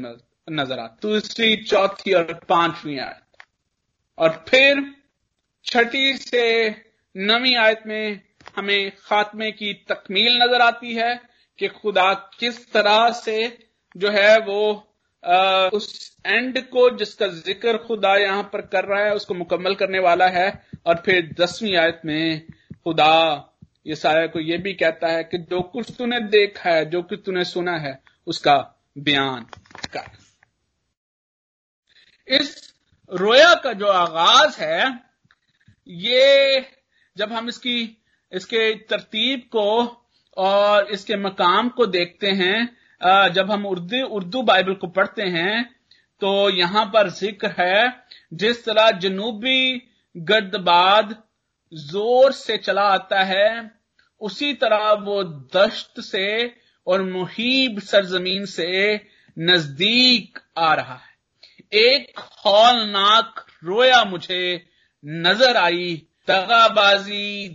नज़र 0.50 0.78
आता। 0.78 0.98
दूसरी 1.02 1.56
चौथी 1.64 2.12
और 2.12 2.32
पांचवी 2.48 2.98
आयत। 2.98 3.44
और 4.18 4.44
फिर 4.48 4.82
छठी 5.66 6.16
से 6.16 6.44
नवी 7.14 7.54
आयत 7.54 7.82
में 7.86 8.20
हमें 8.56 8.92
खात्मे 8.98 9.50
की 9.52 9.72
तकमील 9.88 10.42
नज़र 10.42 10.62
आती 10.62 10.94
है 10.94 11.14
कि 11.58 11.68
खुदा 11.70 12.12
किस 12.40 12.72
तरह 12.72 13.10
से 13.14 13.36
जो 13.96 14.10
है 14.10 14.38
वो 14.40 14.88
आ, 15.24 15.68
उस 15.68 16.16
एंड 16.26 16.58
को 16.68 16.88
जिसका 16.90 17.26
ज़िक्र 17.26 17.76
खुदा 17.78 18.14
यहाँ 18.16 18.42
पर 18.42 18.60
कर 18.66 18.84
रहा 18.84 19.04
है 19.04 19.14
उसको 19.14 19.34
मुकम्मल 19.34 19.74
करने 19.74 19.98
वाला 19.98 20.26
है 20.28 20.50
और 20.86 21.02
फिर 21.06 21.34
दसवीं 21.40 21.76
आयत 21.76 22.00
में 22.04 22.46
खुदा 22.84 23.14
ये 23.86 23.94
साया 23.94 24.26
को 24.26 24.40
ये 24.40 24.56
भी 24.58 24.72
कहता 24.74 25.08
है 25.08 25.22
कि 25.24 25.38
जो 25.40 25.60
कुछ 25.62 25.90
तूने 25.98 26.18
देखा 26.20 26.70
है, 26.70 26.84
जो 26.84 27.02
कुछ 27.02 27.22
तूने 27.26 27.44
सुना 27.44 27.76
है, 27.78 27.98
उसका 28.26 28.56
बयान 28.98 29.46
कर। 29.94 30.10
इस 32.28 32.74
रोया 33.10 33.54
का 33.54 33.72
जो 33.72 33.86
आगाज़ 33.86 34.60
है, 34.60 35.00
ये 35.88 36.66
जब 37.16 37.32
हम 37.32 37.48
इसकी, 37.48 37.98
इसके 38.32 38.74
तरतीब 38.86 39.40
को 39.52 39.66
और 40.36 40.90
इसके 40.90 41.16
मकाम 41.16 41.68
को 41.68 41.86
देखते 41.86 42.30
हैं 42.32 43.32
जब 43.32 43.50
हम 43.50 43.66
उर्दू 43.66 44.04
उर्दू 44.08 44.42
बाइबल 44.42 44.74
को 44.74 44.86
पढ़ते 44.88 45.22
हैं 45.30 45.64
तो 46.22 46.48
यहाँ 46.50 46.84
पर 46.86 47.08
ज़िक्र 47.10 47.54
है 47.58 47.92
जिस 48.34 48.64
तरह 48.64 48.90
जनूबी 48.98 49.82
गर्दबाद 50.16 51.16
ज़ोर 51.72 52.32
से 52.32 52.56
चला 52.58 52.82
आता 52.82 53.22
है, 53.24 53.70
उसी 54.20 54.52
तरह 54.54 54.90
वो 54.92 55.22
दश्त 55.56 56.00
से 56.00 56.54
और 56.86 57.02
मुहीब 57.02 57.80
सरजमीन 57.80 58.44
से 58.44 58.94
नज़दीक 59.36 60.38
आ 60.58 60.74
रहा 60.74 60.94
है। 60.94 61.10
एक 61.72 62.18
हौलनाक 62.46 63.44
रोया 63.64 64.02
मुझे 64.04 64.66
नज़र 65.04 65.56
आई, 65.56 65.94
दगाबाजी, 66.28 67.48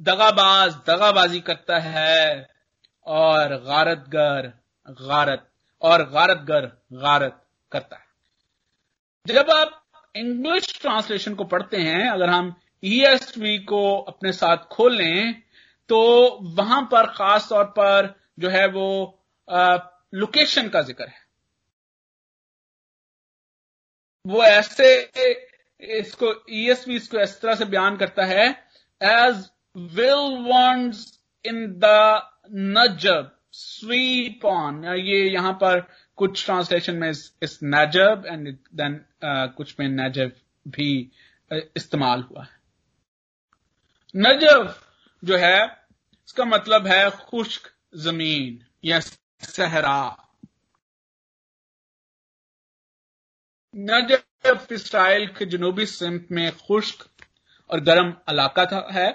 दगाबाज, 0.00 0.74
दगाबाजी 0.86 1.40
करता 1.40 1.78
है 1.78 2.48
और 3.06 3.54
गारतगर, 3.64 4.52
गारत, 4.88 5.48
और 5.82 6.02
गारतगर, 6.10 6.66
गारत 6.92 7.42
करता 7.72 7.96
है। 7.96 9.34
जब 9.34 9.50
आप 9.50 9.81
इंग्लिश 10.14 10.66
ट्रांसलेशन 10.80 11.34
को 11.34 11.44
पढ़ते 11.44 11.76
हैं, 11.78 12.08
अगर 12.10 12.30
हम 12.30 12.54
ईएसवी 12.82 13.58
e 13.58 13.64
को 13.64 13.96
अपने 14.02 14.32
साथ 14.32 14.64
खोलें 14.72 15.34
तो 15.90 15.98
वहाँ 16.56 16.82
पर 16.92 17.06
खास 17.12 17.48
तौर 17.48 17.64
पर 17.78 18.14
जो 18.38 18.48
है 18.50 18.66
वो 18.68 18.88
लोकेशन 20.14 20.68
का 20.68 20.82
ज़िक्र 20.82 21.06
है। 21.06 21.20
वो 24.24 24.42
ऐसे, 24.44 24.94
इसको 25.82 26.32
ईएसवी 26.52 26.94
e 26.94 26.96
इसको 26.96 27.20
इस 27.20 27.40
तरह 27.40 27.54
से 27.54 27.64
बयान 27.66 27.96
करता 27.96 28.24
है 28.26 28.48
as 29.00 29.48
whirlwinds 30.48 31.06
in 31.44 31.66
the 31.78 31.86
Negeb 32.50 33.30
sweep 33.54 34.44
on 34.46 34.84
ये 34.86 35.24
यहाँ 35.24 35.52
पर 35.62 35.80
कुछ 36.18 36.44
ट्रांसलेशन 36.44 36.96
में 36.96 37.10
इस 37.10 37.58
नजब 37.64 38.24
एंड 38.26 38.48
देन 38.74 39.04
कुछ 39.56 39.74
में 39.80 39.88
नजब 39.88 40.32
भी 40.68 41.10
uh, 41.50 41.60
इस्तेमाल 41.76 42.22
हुआ 42.22 42.42
है। 42.42 42.60
नजब 44.14 44.74
जो 45.24 45.36
है 45.36 45.64
इसका 45.64 46.44
मतलब 46.44 46.86
है 46.86 47.10
खुश्क 47.10 47.70
ज़मीन 47.96 48.64
या 48.84 49.00
सहरा। 49.00 50.00
नजब 53.74 54.66
इसराइल 54.72 55.26
के 55.28 55.44
जनूबी 55.46 55.86
सिंध 55.86 56.26
में 56.30 56.50
खुश्क 56.56 57.08
और 57.70 57.80
गर्म 57.80 58.14
इलाका 58.30 58.64
था 58.66 58.86
है 58.92 59.10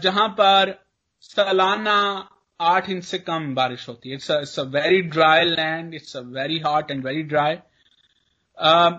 जहाँ 0.00 0.28
पर 0.28 0.74
सालाना 1.22 1.98
आठ 2.60 2.88
इंच 2.90 3.04
से 3.04 3.18
कम 3.20 3.54
बारिश 3.54 3.88
होती 3.88 4.08
है। 4.08 4.14
It's 4.14 4.58
a 4.58 4.62
very 4.70 5.00
dry 5.08 5.44
land 5.44 5.94
it's 5.94 6.16
a 6.16 6.20
very 6.32 6.58
hot 6.58 6.90
and 6.90 7.04
very 7.04 7.22
dry 7.24 7.56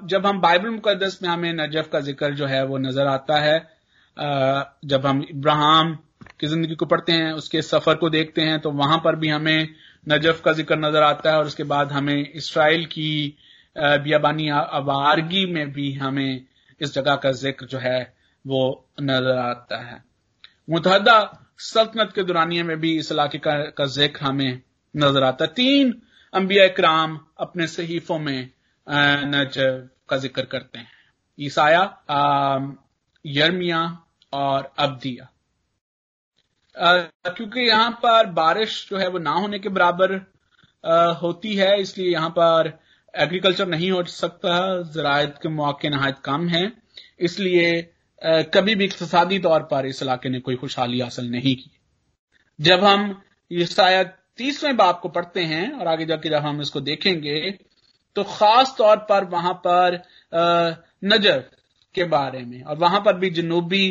जब 0.07 0.25
हम 0.25 0.39
बाइबल 0.41 0.69
मुकदस 0.69 1.19
में 1.23 1.29
हमें 1.29 1.51
नजफ 1.53 1.89
का 1.91 1.99
ज़िक्र 1.99 2.33
जो 2.33 2.45
है 2.45 2.63
वो 2.65 2.77
नज़र 2.77 3.07
आता 3.07 3.39
है 3.39 3.59
uh, 3.59 4.63
जब 4.85 5.05
हम 5.05 5.21
इब्राहिम 5.29 5.93
की 6.39 6.47
ज़िंदगी 6.47 6.75
को 6.75 6.85
पढ़ते 6.85 7.13
हैं 7.13 7.31
उसके 7.31 7.61
सफ़र 7.61 7.95
को 7.95 8.09
देखते 8.09 8.41
हैं 8.41 8.59
तो 8.59 8.71
वहाँ 8.73 8.97
पर 9.03 9.15
भी 9.15 9.29
हमें 9.29 9.67
नजफ 10.07 10.41
का 10.45 10.53
ज़िक्र 10.53 10.77
नज़र 10.77 11.03
आता 11.03 11.31
है 11.31 11.37
और 11.37 11.45
उसके 11.45 11.63
बाद 11.63 11.91
हमें 11.91 12.31
इसराइल 12.33 12.85
की 12.85 13.37
बियाबानी 13.75 14.47
अवारगी 14.49 15.45
में 15.45 15.71
भी 15.73 15.91
हमें 15.93 16.45
इस 16.81 16.93
जगह 16.93 17.15
का 17.15 17.31
ज़िक्र 17.33 17.65
जो 17.65 17.77
है 17.77 18.01
वो 18.45 18.63
नज़र 19.01 19.37
आता 19.37 19.77
है। 19.85 20.03
मुतहदा 20.69 21.19
सल्तनत 21.59 22.11
के 22.15 22.23
दुरानिया 22.23 22.63
में 22.63 22.79
भी 22.79 22.97
इस 22.97 23.11
इलाके 23.11 23.37
का, 23.37 23.53
का 23.69 23.85
ज़िक्र 23.87 24.25
हमें 24.25 24.61
नज़र 24.95 25.23
आता 25.23 25.45
तीन 25.55 25.93
अंबिया 26.33 26.67
कराम 26.67 27.19
अपने 27.39 27.67
सहीफों 27.67 28.19
में 28.19 28.49
नज 28.87 29.55
का 30.09 30.17
ज़िक्र 30.17 30.43
करते 30.45 30.79
हैं। 30.79 30.87
ईसाया 31.39 31.81
यर्मिया 33.25 33.81
और 34.33 34.71
अब्दिया। 34.79 35.29
क्योंकि 37.27 37.61
यहाँ 37.61 37.91
पर 38.03 38.25
बारिश 38.33 38.85
जो 38.89 38.97
है 38.97 39.07
वो 39.09 39.19
ना 39.19 39.31
होने 39.31 39.59
के 39.59 39.69
बराबर 39.69 40.15
होती 41.21 41.55
है 41.55 41.79
इसलिए 41.81 42.11
यहाँ 42.11 42.29
पर 42.37 42.71
एग्रीकल्चर 43.13 43.67
नहीं 43.67 43.91
हो 43.91 44.03
सकता 44.05 44.57
जरायत 44.91 45.35
के 45.43 45.49
मौके 45.49 45.89
नहायत 45.89 46.17
कम 46.25 46.47
है। 46.47 46.71
इसलिए 47.19 47.71
कभी 48.21 48.75
भी 48.75 48.85
इकतसादी 48.85 49.39
तौर 49.39 49.63
पर 49.63 49.85
इस 49.85 50.01
इलाके 50.03 50.29
ने 50.29 50.39
कोई 50.39 50.55
खुशहाली 50.55 50.99
हासिल 50.99 51.29
नहीं 51.31 51.55
की। 51.55 51.71
जब 52.59 52.83
हम 52.83 53.21
ये 53.51 53.65
शायद 53.65 54.11
तीसवें 54.37 54.75
बाप 54.77 54.99
को 55.01 55.09
पढ़ते 55.09 55.43
हैं 55.45 55.71
और 55.71 55.87
आगे 55.87 56.05
जाके 56.05 56.29
जब 56.29 56.45
हम 56.45 56.61
इसको 56.61 56.81
देखेंगे 56.81 57.39
तो 58.15 58.23
खास 58.25 58.73
तौर 58.77 58.97
पर 59.09 59.25
वहाँ 59.27 59.53
पर 59.65 60.01
नज़र 61.05 61.43
के 61.95 62.03
बारे 62.05 62.41
में 62.41 62.61
और 62.63 62.77
वहाँ 62.77 62.99
पर 63.01 63.17
भी 63.17 63.29
जनूबी 63.31 63.87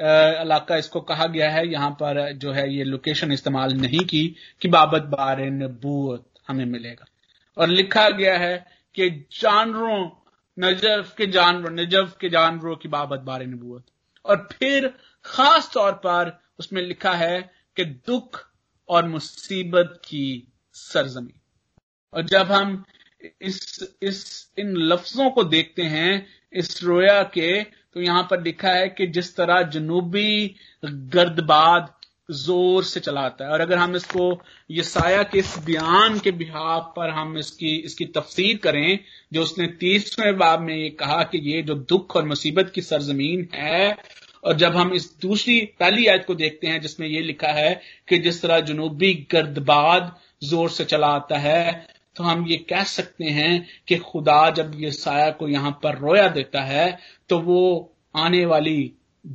इलाका 0.00 0.76
इसको 0.76 1.00
कहा 1.02 1.26
गया 1.26 1.50
है। 1.50 1.66
यहाँ 1.68 1.90
पर 1.92 2.32
जो 2.34 2.52
है 2.52 2.68
ये 2.74 2.84
लोकेशन 2.84 3.32
इस्तेमाल 3.32 3.72
नहीं 3.74 4.04
की 4.06 4.24
कि 4.62 4.68
बाबत 4.68 5.02
बारे 5.10 5.48
नबूत 5.50 6.24
हमें 6.48 6.64
मिलेगा। 6.66 7.06
और 7.56 7.68
लिखा 7.68 8.08
गया 8.10 8.36
है 8.38 8.56
कि 8.94 9.08
जानवरों 9.32 10.04
नजफ 10.64 11.14
के 11.16 11.26
जानवर 11.26 11.70
नजफ 11.70 12.16
के 12.20 12.28
जानवरों 12.28 12.76
की 12.76 12.88
बाबत 12.88 13.20
बारे 13.20 13.46
नबूत 13.46 13.84
और 14.24 14.48
फिर 14.52 14.94
खास 15.24 15.70
तौर 15.74 15.92
पर 15.92 16.40
उसमें 16.58 16.82
लिखा 16.82 17.12
है 17.12 17.50
कि 17.76 17.84
दुख 17.84 18.48
और 18.88 19.08
मुसीबत 19.08 20.02
की 20.04 20.48
सरजमी 20.72 21.34
और 22.14 22.22
जब 22.22 22.52
हम 22.52 22.84
इस 23.42 23.94
इस, 24.02 24.50
इन 24.58 24.76
लफ्जों 24.76 25.30
को 25.30 25.44
देखते 25.44 25.82
हैं, 25.82 26.26
इस 26.52 26.84
रोया 26.84 27.22
के 27.22 27.62
तो 27.64 28.00
यहाँ 28.00 28.28
पर 28.30 28.42
लिखा 28.42 28.68
है 28.68 28.88
कि 28.88 29.06
जिस 29.06 29.36
तरह 29.36 29.62
जनूबी 29.62 30.56
गर्दबाद 30.84 31.92
ज़ोर 32.28 32.84
से 32.84 33.00
चलाता 33.00 33.44
है। 33.44 33.50
और 33.50 33.60
अगर 33.60 33.78
हम 33.78 33.96
इसको 33.96 34.26
यसाया 34.70 35.22
के 35.22 35.38
इस 35.38 35.56
बयान 35.66 36.18
के 36.18 36.30
बिहार 36.32 36.80
पर 36.96 37.10
हम 37.10 37.36
इसकी 37.38 37.74
इसकी 37.76 38.04
तफसीर 38.16 38.56
करें, 38.56 38.98
जो 39.32 39.42
उसने 39.42 39.66
तीसवें 39.80 40.36
बाब 40.38 40.60
में 40.60 40.74
ये 40.74 40.88
कहा 40.90 41.22
कि 41.24 41.38
ये 41.44 41.62
जो 41.62 41.74
दुख 41.74 42.16
और 42.16 42.24
मुसीबत 42.26 42.72
की 42.74 42.82
सरजमीन 42.82 43.48
है, 43.54 43.96
और 44.44 44.56
जब 44.56 44.76
हम 44.76 44.92
इस 44.92 45.10
दूसरी, 45.22 45.60
पहली 45.80 46.06
आयत 46.06 46.24
को 46.26 46.34
देखते 46.34 46.66
हैं, 46.66 46.80
जिसमें 46.80 47.06
यह 47.08 47.22
लिखा 47.22 47.52
है 47.52 47.80
कि 48.08 48.18
जिस 48.18 48.42
तरह 48.42 48.60
जनूबी 48.60 49.12
गर्दबाद 49.32 50.14
ज़ोर 50.44 50.70
से 50.70 50.84
चला 50.84 51.06
आता 51.06 51.38
है 51.38 51.86
तो 52.16 52.24
हम 52.24 52.46
ये 52.46 52.56
कह 52.70 52.82
सकते 52.84 53.24
हैं 53.24 53.66
कि 53.88 53.96
खुदा 53.98 54.50
जब 54.50 54.72
ये 54.74 54.90
साया 54.90 55.30
को 55.30 55.48
यहाँ 55.48 55.70
पर 55.82 55.98
रोया 55.98 56.26
देता 56.28 56.62
है 56.62 56.98
तो 57.28 57.38
वो 57.38 57.60
आने 58.16 58.44
वाली 58.46 58.92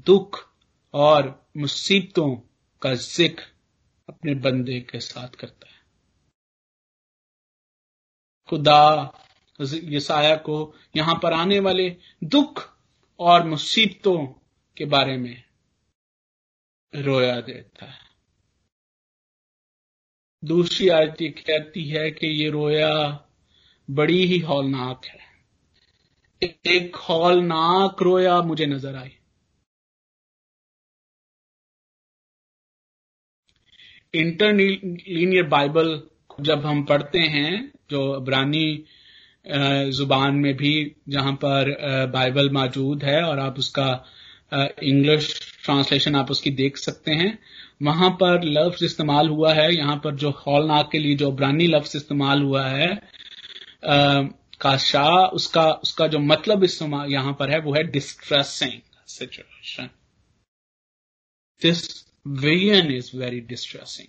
दुख 0.08 0.39
और 0.93 1.34
मुसीबतों 1.58 2.36
का 2.82 2.94
ज़िक्र 2.96 3.44
अपने 4.10 4.36
बंदे 4.36 4.80
के 4.82 5.00
साथ 5.00 5.30
करता 5.30 5.68
है। 5.70 5.76
खुदा, 8.50 9.13
यसाया 9.62 10.36
को 10.36 10.76
यहाँ 10.96 11.20
पर 11.24 11.34
आने 11.34 11.60
वाले 11.60 11.98
दुख 12.24 12.78
और 13.20 13.44
मुसीबतों 13.44 14.18
के 14.78 14.86
बारे 14.86 15.18
में 15.18 15.44
रोया 16.94 17.42
देता 17.42 17.86
है। 17.86 18.06
दूसरी 20.44 20.90
आयत 20.90 21.18
कहती 21.22 21.90
है 21.90 22.12
कि 22.12 22.28
ये 22.28 22.50
रोया 22.50 22.90
बड़ी 23.90 24.26
ही 24.26 24.40
हौलनाक 24.40 25.06
है। 25.06 25.26
एक 26.68 26.96
हौलनाक 26.96 28.02
रोया 28.02 28.42
मुझे 28.42 28.66
नज़र 28.66 28.96
आई। 28.96 29.18
इंटरलीनियर 34.17 35.43
बाइबल 35.47 35.99
जब 36.41 36.65
हम 36.65 36.84
पढ़ते 36.86 37.19
हैं, 37.19 37.71
जो 37.89 38.12
अबरानी 38.12 38.84
ज़ुबान 39.91 40.36
में 40.36 40.53
भी 40.58 40.73
जहाँ 41.10 41.34
पर 41.43 41.75
बाइबल 42.13 42.49
मौजूद 42.53 43.03
है 43.03 43.21
और 43.23 43.39
आप 43.39 43.60
उसका 43.60 43.89
इंग्लिश 44.84 45.30
ट्रांसलेशन 45.63 46.15
आप 46.15 46.32
उसकी 46.32 46.51
देख 46.53 46.77
सकते 46.77 47.12
हैं, 47.12 47.38
वहाँ 47.84 48.10
पर 48.21 48.43
लफ्ज 48.45 48.84
इस्तेमाल 48.84 49.30
हुआ 49.30 49.53
है। 49.53 49.73
यहाँ 49.75 49.95
पर 50.03 50.15
जो 50.15 50.30
हॉलनाक 50.38 50.89
के 50.91 50.99
लिए, 50.99 51.15
जो 51.15 51.32
अबरानी 51.32 51.67
लफ्ज 51.67 51.95
इस्तेमाल 51.95 52.41
हुआ 52.41 52.65
है 52.67 52.88
का 54.62 54.75
शाह 54.80 55.17
उसका 55.36 55.69
उसका 55.84 56.08
जो 56.08 56.19
मतलब 56.21 56.63
इस्तेमाल 56.63 57.12
यहाँ 57.12 57.34
पर 57.39 57.51
है, 57.51 57.60
वो 57.60 57.73
है 57.73 57.84
distressing 57.91 58.82
situation 59.08 59.89
this 61.62 62.07
vision 62.28 62.92
is 62.92 63.10
very 63.12 63.42
distressing. 63.42 64.08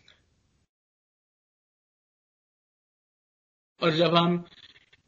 और 3.81 3.91
जब 3.97 4.15
हम 4.17 4.45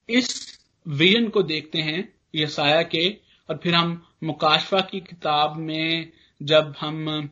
इस 0.09 0.59
विजन 0.87 1.29
को 1.29 1.42
देखते 1.42 1.79
हैं 1.79 2.12
यसाया 2.35 2.83
के, 2.83 3.09
और 3.49 3.57
फिर 3.57 3.75
हम 3.75 4.03
मुकाशवा 4.25 4.81
की 4.81 5.01
किताब 5.01 5.57
में 5.57 6.12
जब 6.40 6.75
हम 6.81 7.31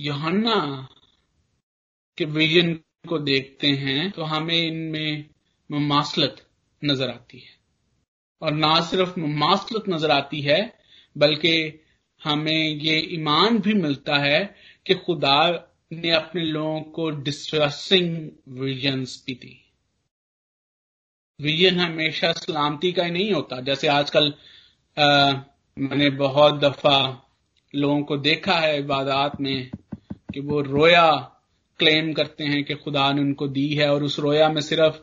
योहन्ना 0.00 0.88
के 2.18 2.24
विजन 2.24 2.74
को 3.08 3.18
देखते 3.18 3.68
हैं 3.68 4.10
तो 4.10 4.22
हमें 4.24 4.56
इनमें 4.56 5.24
मुमासलत 5.70 6.46
नज़र 6.82 7.10
आती 7.10 7.38
है 7.38 7.56
और 8.42 8.52
ना 8.52 8.80
सिर्फ़ 8.80 9.18
मुमासलत 9.20 9.88
नज़र 9.88 10.10
आती 10.10 10.40
है, 10.40 10.60
बल्कि 11.16 11.80
हमें 12.20 12.68
ये 12.80 12.98
ईमान 13.14 13.58
भी 13.58 13.74
मिलता 13.74 14.16
है 14.16 14.42
कि 14.86 14.94
खुदा 14.94 15.68
ने 15.92 16.10
अपने 16.10 16.44
लोगों 16.44 16.80
को 16.80 17.10
डिस्ट्रेसिंग 17.10 18.28
विजन्स 18.48 19.24
भी 19.26 19.34
दी। 19.34 19.60
विजन 21.40 21.80
हमेशा 21.80 22.32
सलामती 22.32 22.92
का 22.92 23.04
ही 23.04 23.10
नहीं 23.10 23.32
होता। 23.32 23.60
जैसे 23.60 23.88
आजकल 23.88 24.34
आ, 24.98 25.32
मैंने 25.78 26.10
बहुत 26.10 26.54
दफ़ा 26.54 27.26
लोगों 27.74 28.02
को 28.02 28.16
देखा 28.16 28.54
है 28.54 28.78
इबादत 28.78 29.40
में 29.40 29.70
कि 30.34 30.40
वो 30.40 30.60
रोया 30.60 31.10
क्लेम 31.78 32.12
करते 32.12 32.44
हैं 32.44 32.64
कि 32.64 32.74
खुदा 32.74 33.12
ने 33.12 33.20
उनको 33.20 33.48
दी 33.48 33.74
है 33.74 33.92
और 33.94 34.02
उस 34.02 34.18
रोया 34.18 34.48
में 34.48 34.60
सिर्फ़ 34.60 35.00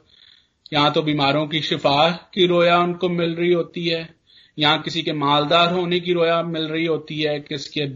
यहाँ 0.73 0.93
तो 0.93 1.01
बीमारों 1.01 1.47
की 1.47 1.61
शिफा 1.61 2.11
की 2.33 2.47
रोया 2.47 2.79
उनको 2.79 3.09
मिल 3.09 3.35
रही 3.35 3.53
होती 3.53 3.87
है 3.87 4.15
यहाँ 4.59 4.81
किसी 4.81 5.01
के 5.01 5.13
मालदार 5.13 5.73
होने 5.73 5.99
की 5.99 6.13
रोया 6.13 6.43
मिल 6.43 6.67
रही 6.67 6.85
होती 6.85 7.21
है 7.21 7.39
किसी 7.39 7.69
के 7.69 7.87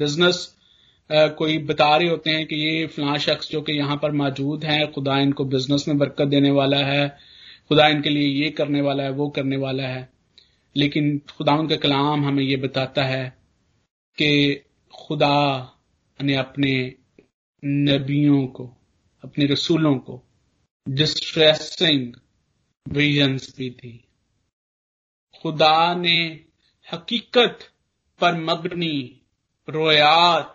कोई 1.11 1.57
बता 1.57 1.97
रहे 1.97 2.09
होते 2.09 2.29
हैं 2.29 2.45
कि 2.47 2.55
ये 2.55 2.87
फलां 2.87 3.17
शख्स 3.17 3.51
जो 3.51 3.61
कि 3.61 3.73
यहाँ 3.73 3.97
पर 3.97 4.11
मौजूद 4.11 4.65
हैं, 4.65 4.91
खुदा 4.91 5.17
इनको 5.17 5.45
बिज़नेस 5.45 5.87
में 5.87 5.97
बरकत 5.97 6.27
देने 6.27 6.51
वाला 6.51 6.77
है, 6.77 7.17
खुदा 7.69 7.87
इनके 7.87 8.09
लिए 8.09 8.43
ये 8.43 8.49
करने 8.49 8.81
वाला 8.81 9.03
है, 9.03 9.09
वो 9.09 9.29
करने 9.29 9.57
वाला 9.57 9.83
है। 9.83 10.09
लेकिन 10.75 11.21
खुदा 11.37 11.53
उनका 11.53 11.75
कलाम 11.75 12.25
हमें 12.25 12.43
ये 12.43 12.55
बताता 12.55 13.03
है 13.03 13.37
कि 14.17 14.61
खुदा 14.93 15.71
ने 16.23 16.35
अपने 16.35 16.95
नबियों 17.65 18.47
को, 18.47 18.77
अपने 19.23 19.45
रसूलों 19.45 19.95
को 19.95 20.21
डिस्ट्रेसिंग 20.89 22.13
विजन्स 22.87 23.57
भी 23.57 23.69
थी 23.69 24.01
खुदा 25.41 25.95
ने 25.95 26.45
हकीकत 26.93 27.59
पर 28.21 28.33
मबनी 28.43 29.21
रोयात 29.69 30.54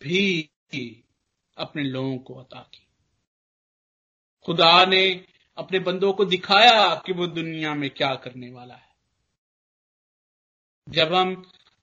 भी 0.00 0.50
अपने 1.56 1.82
लोगों 1.84 2.16
को 2.18 2.34
अता 2.34 2.60
की। 2.64 2.86
खुदा 4.46 4.84
ने 4.84 5.02
अपने 5.58 5.78
बंदों 5.80 6.12
को 6.12 6.24
दिखाया 6.24 6.94
कि 7.06 7.12
वो 7.12 7.26
दुनिया 7.28 7.74
में 7.74 7.88
क्या 7.90 8.14
करने 8.16 8.50
वाला 8.50 8.74
है। 8.74 8.88
जब 10.86 11.14
हम 11.14 11.34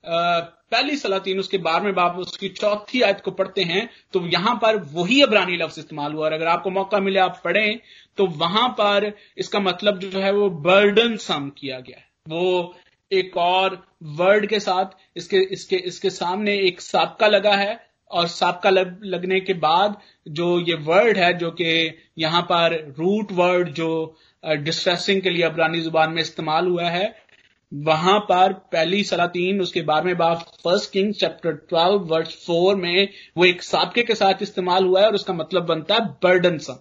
पहली 0.04 0.96
सलातीन, 0.98 1.40
उसके 1.40 1.58
बारहवें 1.60 1.94
बाब, 1.96 2.18
उसकी 2.20 2.50
चौथी 2.50 3.02
आयत 3.02 3.22
को 3.22 3.32
पढ़ते 3.32 3.64
हैं 3.64 3.90
तो 4.14 4.26
यहाँ 4.28 4.56
पर 4.62 4.78
वही 4.94 5.22
अबरानी 5.22 5.58
लफ्ज 5.58 5.80
इस्तेमाल 5.80 6.14
हुआ। 6.14 6.26
और 6.26 6.34
अगर 6.34 6.48
आपको 6.48 6.70
मौका 6.72 7.00
मिले 7.00 7.20
आप 7.20 7.42
पढ़ें 7.44 7.80
तो 8.18 8.26
वहाँ 8.38 8.68
पर 8.72 9.12
इसका 9.38 9.60
मतलब 9.60 10.00
जो 10.00 10.20
है 10.20 10.32
वो 10.34 10.50
बर्डन 10.50 11.16
सम 11.18 11.50
किया 11.58 11.80
गया 11.80 11.98
है। 11.98 12.06
वो 12.28 12.76
एक 13.12 13.38
और 13.38 13.84
वर्ड 14.04 14.46
के 14.50 14.60
साथ, 14.60 14.86
इसके 15.16 15.38
इसके 15.38 15.76
इसके 15.78 16.10
सामने 16.12 16.58
एक 16.60 16.82
साबका 16.82 17.28
लगा 17.28 17.56
है। 17.56 17.87
और 18.12 18.28
साबका 18.28 18.70
लग, 18.70 19.04
लगने 19.04 19.40
के 19.40 19.54
बाद 19.54 19.98
जो 20.28 20.60
ये 20.60 20.74
वर्ड 20.74 21.18
है 21.18 21.34
जो 21.34 21.52
कि 21.52 21.98
यहाँ 22.18 22.42
पर 22.42 22.94
रूट 23.00 23.32
वर्ड 23.32 23.70
जो 23.70 24.18
डिस्ट्रेसिंग 24.44 25.22
के 25.22 25.30
लिए 25.30 25.44
अबरानी 25.44 25.82
ज़ुबान 25.82 26.12
में 26.12 26.22
इस्तेमाल 26.22 26.68
हुआ 26.68 26.90
है 26.90 27.28
वहाँ 27.74 28.20
पर 28.20 28.54
पहली 28.54 29.04
सलातीन 29.04 29.62
उसके 29.62 29.82
बारहवें 29.82 30.18
बाब 30.18 30.38
first 30.38 30.92
king 30.92 31.14
chapter 31.14 31.52
twelve 31.52 32.00
verse 32.00 32.36
four 32.46 32.76
में 32.76 33.10
वो 33.38 33.46
एक 33.46 33.64
सबके 33.64 34.04
के 34.04 34.16
साथ 34.16 34.34
इस्तेमाल 34.42 34.86
हुआ 34.86 35.02
है 35.02 35.08
और 35.08 35.16
उसका 35.16 35.34
मतलब 35.34 35.66
बनता 35.66 35.96
है 35.96 36.06
बर्डन 36.06 36.58
सम 36.58 36.78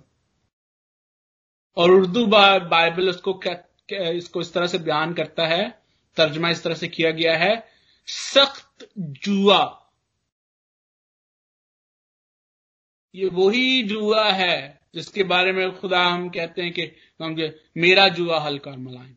और 1.76 1.90
उर्दू 1.90 2.26
बाइबल 2.26 3.08
उसको 3.08 3.40
इसको 3.92 4.40
इस 4.40 4.54
तरह 4.54 4.66
से 4.66 4.78
बयान 4.78 5.12
करता 5.12 5.46
है 5.46 5.82
तर्जमा 6.16 6.50
इस 6.50 6.62
तरह 6.62 6.74
से 6.74 6.88
किया 6.88 7.10
गया 7.10 7.36
है 7.36 7.68
सख्त 8.06 8.88
जुआ। 8.98 9.85
ये 13.16 13.28
वही 13.28 13.82
जुआ 13.82 14.30
है 14.30 14.80
जिसके 14.94 15.22
बारे 15.22 15.52
में 15.52 15.78
खुदा 15.80 16.04
हम 16.04 16.28
कहते 16.28 16.62
हैं 16.62 16.72
कि 16.72 16.86
समझे 17.18 17.64
मेरा 17.76 18.08
जुआ 18.08 18.38
हल्का 18.38 18.70
और 18.70 18.76
मुलायम 18.76 19.16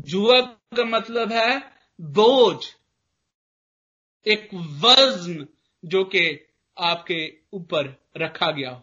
जुआ 0.00 0.40
का 0.40 0.84
मतलब 0.84 1.32
है 1.32 1.74
बोझ, 2.00 2.64
एक 4.26 4.48
वज़न 4.54 5.46
जो 5.84 6.04
कि 6.04 6.46
आपके 6.78 7.38
ऊपर 7.52 8.04
रखा 8.16 8.50
गया 8.50 8.70
हो। 8.70 8.82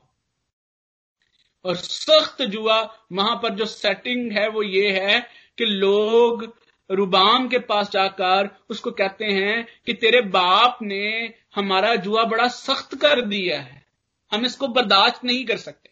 और 1.65 1.75
सख्त 1.75 2.41
जुआ, 2.41 2.97
वहाँ 3.11 3.35
पर 3.43 3.55
जो 3.55 3.65
सेटिंग 3.65 4.31
है 4.31 4.47
वो 4.49 4.63
ये 4.63 4.91
है 4.99 5.19
कि 5.57 5.65
लोग 5.65 6.57
रुबाम 6.91 7.47
के 7.47 7.59
पास 7.59 7.91
जाकर 7.91 8.57
उसको 8.69 8.91
कहते 8.91 9.25
हैं 9.25 9.67
कि 9.85 9.93
तेरे 9.93 10.21
बाप 10.21 10.79
ने 10.81 11.33
हमारा 11.55 11.95
जुआ 11.95 12.23
बड़ा 12.23 12.47
सख्त 12.47 12.95
कर 12.95 13.21
दिया 13.21 13.61
है 13.61 13.85
हम 14.33 14.45
इसको 14.45 14.67
बर्दाश्त 14.67 15.23
नहीं 15.23 15.45
कर 15.45 15.57
सकते 15.57 15.89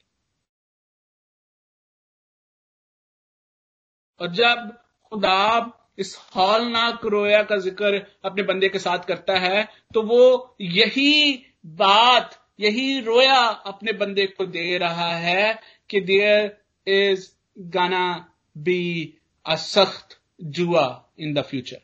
और 4.19 4.31
जब 4.31 4.77
खुदा 5.11 5.71
इस 5.99 6.17
हौलनाक 6.35 7.05
रोया 7.05 7.43
का 7.43 7.57
ज़िक्र 7.57 8.05
अपने 8.25 8.43
बंदे 8.43 8.69
के 8.69 8.79
साथ 8.79 8.99
करता 8.99 9.37
है 9.39 9.67
तो 9.93 10.01
वो 10.01 10.55
यही 10.61 11.45
बात, 11.65 12.47
यही 12.59 12.99
रोया 12.99 13.39
अपने 13.45 13.93
बंदे 13.93 14.25
को 14.25 14.45
दे 14.45 14.77
रहा 14.77 15.11
है 15.15 15.59
कि 15.89 16.01
there 16.01 16.57
is 16.87 17.31
gonna 17.57 18.31
be 18.57 19.13
a 19.45 19.55
सख्त 19.55 20.19
Jua 20.43 21.01
in 21.17 21.33
the 21.33 21.43
future. 21.43 21.81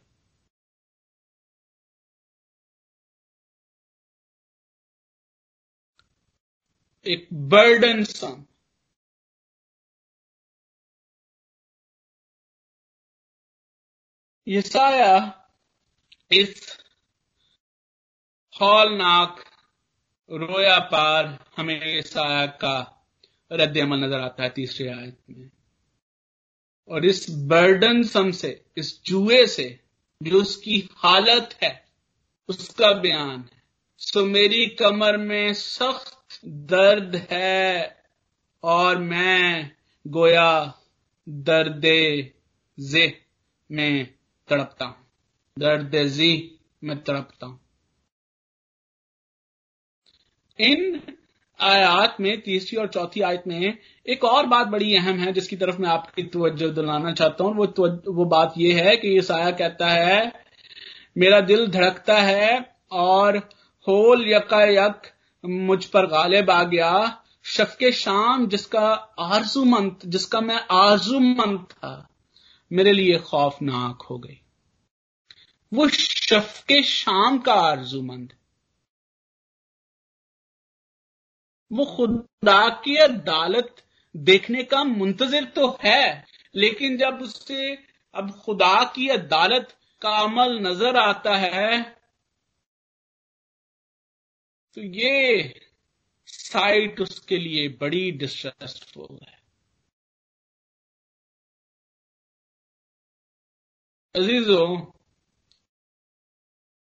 एक 7.08 7.28
बर्डन 7.34 8.04
सम 8.04 8.46
यसाया 14.48 15.44
इस 16.32 16.78
हॉलनाक 18.62 19.44
रोया 20.32 20.80
पार 20.80 21.46
हमें 21.58 21.98
यसाया 21.98 22.46
का 22.46 23.06
रद्द 23.52 23.78
अमल 23.78 23.98
नज़र 23.98 24.20
आता 24.20 24.44
है 24.44 24.50
तीसरी 24.50 24.88
आयत 24.88 25.20
में। 25.30 25.50
और 26.90 27.06
इस 27.06 27.26
बर्डन 27.30 28.04
सम 28.04 28.32
से, 28.32 28.66
इस 28.78 29.04
जुए 29.06 29.48
से 29.48 29.84
जो 30.24 30.42
उसकी 30.42 30.90
हालत 30.96 31.58
है, 31.64 31.88
उसका 32.50 32.92
बयान 32.92 33.40
है। 33.40 33.64
सो 33.98 34.26
मेरी 34.26 34.68
कमर 34.68 35.18
में 35.18 35.54
सख्त 35.54 36.25
दर्द 36.46 37.16
है 37.32 37.98
और 38.64 38.98
मैं 38.98 39.72
गोया 40.08 40.74
दर्द 41.30 41.82
जे 42.80 43.22
में 43.72 44.14
तड़पता 44.50 44.86
हूँ। 44.86 44.96
दर्द 45.60 45.96
जी 46.08 46.60
में 46.84 47.04
तड़पता 47.04 47.46
हूँ। 47.46 47.60
इन 50.60 51.02
आयात 51.62 52.18
में, 52.20 52.42
तीसरी 52.42 52.78
और 52.78 52.88
चौथी 52.88 53.22
आयत 53.22 53.44
में 53.48 53.78
एक 54.08 54.24
और 54.24 54.46
बात 54.46 54.68
बड़ी 54.68 54.96
अहम 54.96 55.18
है, 55.18 55.34
जिसकी 55.34 55.56
तरफ़ 55.56 55.78
मैं 55.78 55.90
आपकी 55.90 56.24
तवज्जो 56.24 56.70
दिलाना 56.70 57.12
चाहता 57.12 57.44
हूँ। 57.44 57.56
वो 57.56 57.66
वो 58.14 58.26
बात 58.26 58.54
यह 58.58 58.84
है 58.84 58.98
कि 58.98 59.18
ईसाया 59.18 59.52
कहता 59.52 59.88
है, 59.88 60.44
मेरा 61.18 61.40
दिल 61.42 61.68
धड़कता 61.68 62.18
है 62.18 62.76
और 62.92 63.38
होल 63.88 64.30
यकायक 64.30 65.02
मुझ 65.46 65.86
पर 65.86 66.06
गालिब 66.08 66.50
आ 66.52 66.64
गया। 66.64 67.22
शफके 67.46 67.92
शाम 67.92 68.48
जिसका 68.48 68.88
आरजूमंद 69.20 70.02
जिसका 70.06 70.40
मैं 70.42 70.60
आरजूमंद 70.74 71.60
था, 71.72 72.08
मेरे 72.72 72.94
लिए 72.94 73.18
खौफनाक 73.22 74.02
हो 74.02 74.18
गई। 74.18 74.40
वो 75.72 75.88
शफके 75.90 76.82
शाम 76.84 77.38
का 77.38 77.54
आरजूमंद 77.54 78.34
वो 81.72 81.86
खुदा 81.86 82.68
की 82.84 82.96
अदालत 82.98 83.76
देखने 84.16 84.64
का 84.64 84.84
मुंतजर 84.84 85.44
तो 85.46 85.68
है, 85.84 86.26
लेकिन 86.56 86.98
जब 86.98 87.20
उससे 87.22 87.78
अब 88.16 88.32
खुदा 88.46 88.84
की 88.96 89.08
अदालत 89.10 89.74
का 90.02 90.10
अमल 90.20 90.58
नज़र 90.60 90.98
आता 90.98 91.36
है 91.38 91.96
तो 94.76 94.82
ये 94.82 95.62
साइट 96.28 97.00
उसके 97.00 97.38
लिए 97.38 97.68
बड़ी 97.82 98.12
डिस्ट्रेसफुल 98.12 99.20
है। 99.24 99.40
अजीजो, 104.16 104.66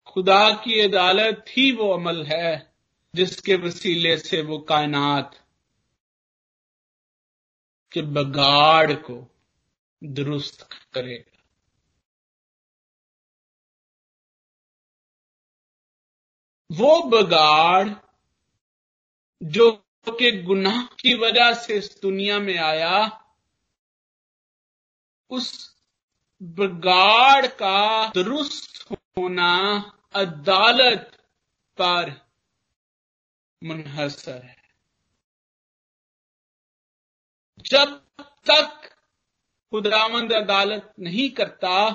खुदा 0.06 0.50
की 0.64 0.80
अदालत 0.80 1.44
ही 1.48 1.70
वो 1.72 1.92
अमल 1.92 2.22
है 2.24 2.74
जिसके 3.14 3.54
वसीले 3.56 4.16
से 4.18 4.42
वो 4.42 4.58
कायनात 4.58 5.40
के 7.92 8.02
बगाड़ 8.02 8.92
को 8.92 9.16
दुरुस्त 10.02 10.68
करेगा 10.94 11.33
वो 16.74 17.02
बगाड़ 17.02 17.88
जो 19.42 19.70
के 20.08 20.42
गुनाह 20.42 20.84
की 20.84 21.14
वजह 21.14 21.52
से 21.54 21.74
इस 21.74 22.00
दुनिया 22.02 22.38
में 22.38 22.58
आया, 22.58 23.20
उस 25.30 25.76
बगाड़ 26.42 27.46
का 27.46 28.08
दुरुस्त 28.08 28.92
होना 28.92 29.54
अदालत 30.14 31.10
पर 31.78 32.10
मुनहसर 33.64 34.42
है। 34.42 34.62
जब 37.66 37.96
तक 38.20 38.90
खुदावंद 39.72 40.32
अदालत 40.32 40.92
नहीं 41.00 41.30
करता, 41.30 41.90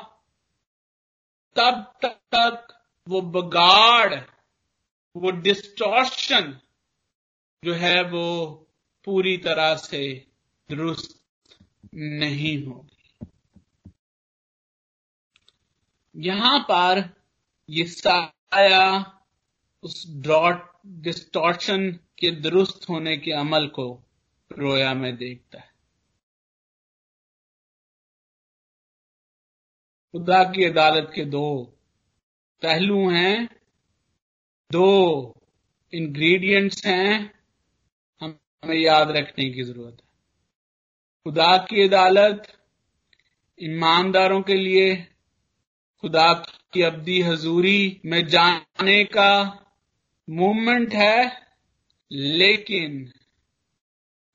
तब 1.56 2.00
तक 2.06 2.80
वो 3.08 3.22
बगाड़ 3.22 4.16
वो 5.20 5.32
डिस्टॉर्शन 5.32 6.60
जो 7.64 7.74
है 7.74 8.04
वो 8.04 8.54
पूरी 9.06 9.38
तरह 9.38 9.76
से 9.76 10.28
दुरुस्त 10.70 11.20
नहीं 11.96 12.66
होगी। 12.66 13.28
यहाँ 16.16 16.60
पर 16.60 17.22
ये 17.70 17.86
साया 17.86 19.20
उस 19.84 20.04
ड्रॉट 20.10 20.72
डिस्टॉर्शन 20.88 21.92
के 21.92 22.32
दुरुस्त 22.32 22.90
होने 22.90 23.18
के 23.18 23.32
अमल 23.32 23.68
को 23.68 24.04
रोया 24.52 24.94
में 24.94 25.18
देखता 25.18 25.60
है। 25.60 25.74
खुदा 30.12 30.44
की 30.44 30.64
अदालत 30.64 31.12
के 31.16 31.26
दो 31.26 31.64
पहलू 32.62 33.10
हैं। 33.10 33.59
दो 34.72 35.36
इंग्रेडिएंट्स 35.94 36.86
हैं, 36.86 37.34
हमें 38.22 38.76
याद 38.76 39.12
रखने 39.12 39.50
की 39.50 39.64
ज़रूरत 39.64 39.98
है। 40.02 40.08
खुदा 41.26 41.58
की 41.58 41.82
अदालत, 41.82 42.48
ईमानदारों 43.64 44.42
के 44.42 44.54
लिए, 44.54 45.08
खुदा 46.02 46.34
की 46.74 46.82
अब्दी 46.82 47.22
हजूरी 47.22 48.02
में 48.06 48.28
जाने 48.28 49.04
का 49.04 49.66
मूवमेंट 50.30 50.94
है, 50.94 51.48
लेकिन 52.12 53.14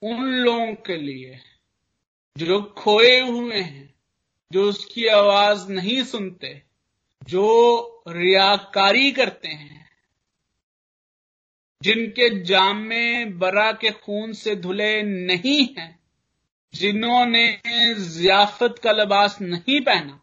उन 0.02 0.24
लोगों 0.24 0.74
के 0.74 0.96
लिए 0.96 1.38
जो 2.36 2.62
खोए 2.62 3.20
हुए 3.20 3.60
हैं, 3.60 3.94
जो 4.52 4.68
उसकी 4.68 5.06
आवाज़ 5.06 5.72
नहीं 5.72 6.04
सुनते, 6.04 6.62
जो 7.22 8.04
रियाकारी 8.08 9.12
करते 9.12 9.48
हैं 9.48 9.83
जिनके 11.84 12.28
जामे 12.44 13.24
बरा 13.34 13.70
के 13.72 13.90
खून 13.90 14.32
से 14.32 14.54
धुले 14.56 15.02
नहीं 15.02 15.66
हैं, 15.78 15.90
जिन्होंने 16.74 17.46
जियाफत 17.94 18.80
का 18.82 18.92
लबास 18.92 19.40
नहीं 19.40 19.80
पहना, 19.80 20.20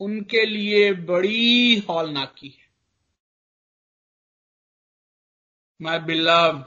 उनके 0.00 0.44
लिए 0.46 0.92
बड़ी 0.92 1.78
हौलनाकी 1.78 2.48
है। 2.48 2.70
My 5.80 5.98
beloved 5.98 6.58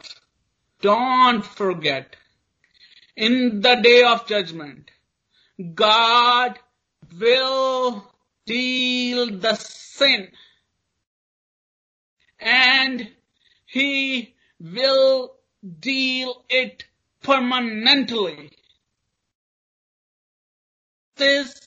don't 0.84 1.44
forget 1.44 2.16
in 3.18 3.50
the 3.62 3.78
day 3.80 4.02
of 4.04 4.28
judgement 4.30 4.92
God 5.60 6.58
will 7.14 8.00
deal 8.48 9.30
the 9.40 9.54
sin 9.56 10.28
and 12.42 13.08
he 13.76 14.34
will 14.58 15.36
deal 15.82 16.46
it 16.48 16.86
permanently. 17.22 18.50
This 21.18 21.60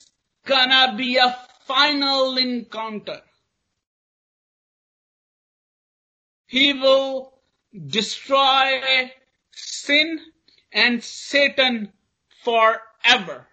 gonna 0.47 0.95
be 0.97 1.19
a 1.19 1.37
final 1.67 2.39
encounter. 2.39 3.21
He 6.47 6.73
will 6.73 7.35
destroy 7.89 9.13
sin 9.51 10.19
and 10.73 11.05
Satan 11.05 11.93
forever. 12.43 13.49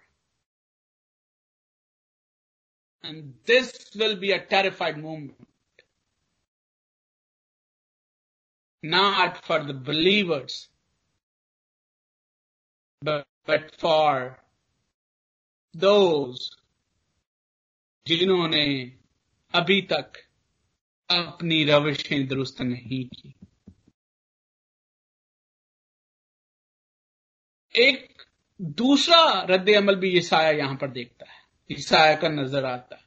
And 3.02 3.34
this 3.44 3.90
will 3.94 4.16
be 4.16 4.32
a 4.32 4.40
terrified 4.40 4.96
moment. 4.96 5.46
Not 8.90 9.38
for 9.44 9.58
the 9.64 9.74
believers, 9.74 10.68
but, 13.02 13.26
but 13.48 13.74
for 13.80 14.38
those 15.76 16.50
जिन्होंने 18.06 18.96
अभी 19.54 19.82
तक 19.82 20.12
अपनी 21.10 21.64
रविशें 21.64 22.26
दुरुस्त 22.26 22.60
नहीं 22.60 23.04
की। 23.06 23.34
एक 27.74 28.22
दूसरा 28.60 29.42
रद्द 29.42 29.70
अमल 29.70 29.94
भी 29.94 30.18
ईसाया 30.18 30.50
यहाँ 30.50 30.76
पर 30.76 30.88
देखता 30.88 31.32
है। 31.32 31.44
ईसाया 31.72 32.16
का 32.16 32.28
नज़र 32.28 32.64
आता 32.64 32.96
है। 32.96 33.04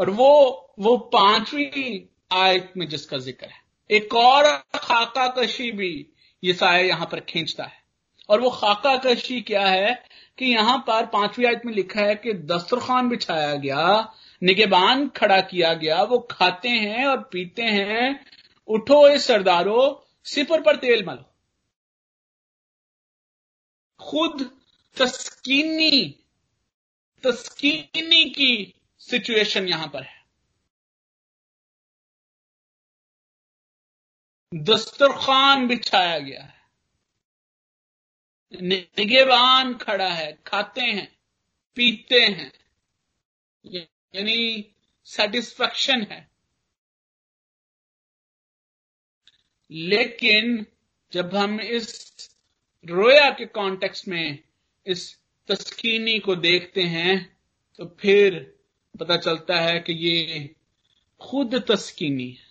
और 0.00 0.10
वो 0.10 0.30
वो 0.78 0.96
पांचवी 0.96 2.08
आयत 2.32 2.72
में 2.76 2.88
जिसका 2.88 3.18
ज़िक्र 3.18 3.46
है। 3.46 3.65
एक 3.90 4.14
और 4.14 4.56
खाका 4.74 5.28
कशी 5.28 5.70
भी 5.70 6.06
ये 6.44 6.54
साया 6.54 6.78
यहाँ 6.78 7.08
पर 7.12 7.20
खींचता 7.20 7.64
है। 7.64 7.82
और 8.28 8.40
वो 8.40 8.50
खाका 8.50 8.96
कशी 8.96 9.40
क्या 9.40 9.66
है 9.66 10.04
कि 10.38 10.44
यहाँ 10.46 10.78
पर 10.78 11.06
पांचवी 11.06 11.44
आयत 11.44 11.62
में 11.66 11.72
लिखा 11.72 12.00
है 12.00 12.14
कि 12.14 12.32
दस्तरखान 12.32 13.08
बिछाया 13.08 13.54
गया, 13.54 14.14
निगेबान 14.42 15.08
खड़ा 15.08 15.40
किया 15.40 15.74
गया, 15.74 16.02
वो 16.02 16.18
खाते 16.18 16.68
हैं 16.68 17.06
और 17.06 17.20
पीते 17.32 17.62
हैं। 17.62 18.26
उठो 18.68 19.08
इस 19.08 19.26
सरदारो, 19.26 20.06
सिपर 20.24 20.60
पर 20.60 20.76
तेल 20.76 21.04
मलो। 21.06 21.32
खुद 24.00 24.50
तस्कीनी 24.96 26.20
तस्कीनी 27.22 28.24
की 28.24 28.74
सिचुएशन 28.98 29.68
यहाँ 29.68 29.88
पर 29.88 30.02
है। 30.02 30.15
दस्तरखान 34.56 35.66
बिछाया 35.66 36.18
गया 36.18 36.42
है। 36.42 36.56
निगेबान 38.62 39.74
खड़ा 39.74 40.08
है, 40.08 40.38
खाते 40.46 40.80
हैं, 40.80 41.18
पीते 41.74 42.20
हैं। 42.20 42.52
यानी 44.14 44.70
सेटिस्फेक्शन 45.04 46.02
है। 46.02 46.30
लेकिन 49.70 50.66
जब 51.12 51.34
हम 51.34 51.60
इस 51.60 52.14
रोया 52.86 53.30
के 53.30 53.46
कॉन्टेक्स्ट 53.46 54.08
में 54.08 54.42
इस 54.86 55.20
तस्कीनी 55.46 56.18
को 56.18 56.36
देखते 56.36 56.82
हैं 56.82 57.40
तो 57.76 57.96
फिर 58.00 58.58
पता 59.00 59.16
चलता 59.16 59.60
है 59.60 59.80
कि 59.80 59.92
ये 59.92 60.54
खुद 61.20 61.64
तस्कीनी 61.70 62.30
है। 62.30 62.45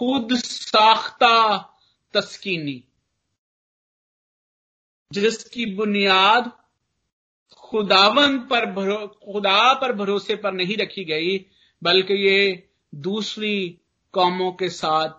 खुद 0.00 0.28
साख्ता 0.36 1.56
तस्कीनी। 2.14 2.84
जिसकी 5.12 5.66
बुनियाद 5.66 6.52
खुदावन 7.52 8.38
पर 8.38 8.66
खुदा 9.06 9.74
पर 9.74 9.92
भरोसे 9.92 10.34
पर 10.34 10.52
नहीं 10.52 10.76
रखी 10.76 11.04
गई, 11.04 11.46
बल्कि 11.82 12.14
ये 12.14 12.68
दूसरी 12.94 13.80
कौमों 14.12 14.52
के 14.52 14.68
साथ 14.68 15.10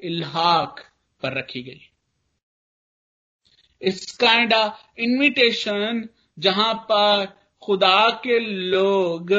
इल्हाक 0.00 0.84
पर 1.22 1.38
रखी 1.38 1.62
गई। 1.62 1.90
इस 3.82 4.16
काइंड 4.16 4.52
इनविटेशन 4.98 6.08
जहाँ 6.38 6.74
पर 6.74 7.38
खुदा 7.62 8.10
के 8.10 8.38
लोग 8.40 9.30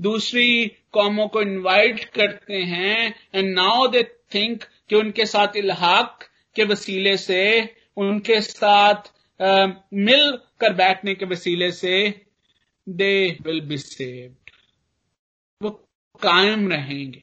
दूसरी 0.00 0.66
कौमों 0.92 1.28
को 1.28 1.42
इनवाइट 1.42 2.04
करते 2.04 2.54
हैं 2.54 3.28
एंड 3.34 3.54
नाउ 3.54 3.86
दे 3.88 4.02
थिंक 4.34 4.64
कि 4.88 4.96
उनके 4.96 5.26
साथ 5.26 5.56
इलाहाक 5.56 6.28
के 6.54 6.64
वसीले 6.64 7.16
से 7.16 7.76
उनके 7.96 8.40
साथ 8.40 9.02
uh, 9.42 9.72
मिल 9.94 10.38
कर 10.60 10.72
बैठने 10.72 11.14
के 11.14 11.24
वसीले 11.24 11.72
से 11.72 12.26
दे 12.88 13.38
विल 13.42 13.60
बी 13.60 13.78
सेव्ड 13.78 14.50
वो 15.62 15.70
कायम 16.22 16.72
रहेंगे 16.72 17.22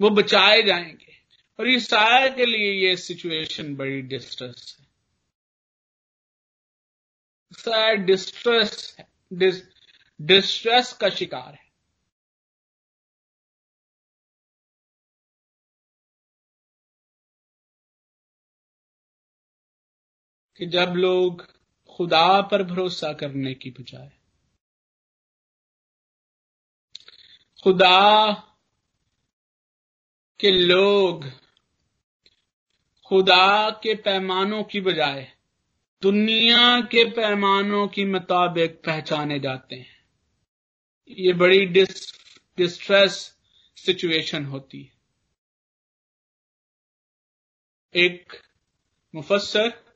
वो 0.00 0.10
बचाए 0.10 0.62
जाएँगे। 0.62 1.18
और 1.60 1.70
ईसाया 1.70 2.28
के 2.28 2.46
लिए 2.46 2.88
ये 2.88 2.96
सिचुएशन 2.96 3.76
बड़ी 3.76 4.02
डिस्ट्रेस 4.02 4.76
है। 7.68 7.96
डिस्ट्रेस 7.96 8.96
डिस्ट्रेस 10.22 10.92
का 10.92 11.08
शिकार 11.08 11.54
है। 11.54 11.67
कि 20.58 20.66
जब 20.66 20.92
लोग 20.96 21.46
खुदा 21.96 22.40
पर 22.40 22.62
भरोसा 22.62 23.12
करने 23.12 23.54
की 23.54 23.70
बजाय 23.70 24.12
खुदा 27.62 28.30
के 30.40 30.50
लोग 30.50 31.30
खुदा 33.06 33.70
के 33.70 33.94
पैमानों 33.94 34.64
की 34.64 34.80
बजाय 34.80 35.32
दुनिया 36.02 36.80
के 36.80 37.10
पैमानों 37.10 37.88
के 37.88 38.04
मुताबिक 38.04 38.82
पहचाने 38.86 39.40
जाते 39.40 39.76
हैं। 39.76 40.04
ये 41.08 41.32
बड़ी 41.32 41.66
डिस, 41.66 42.12
डिस्ट्रेस 42.56 43.38
सिचुएशन 43.76 44.44
होती 44.44 44.82
है। 44.82 44.92
एक 47.94 48.32
मुफसर 49.14 49.87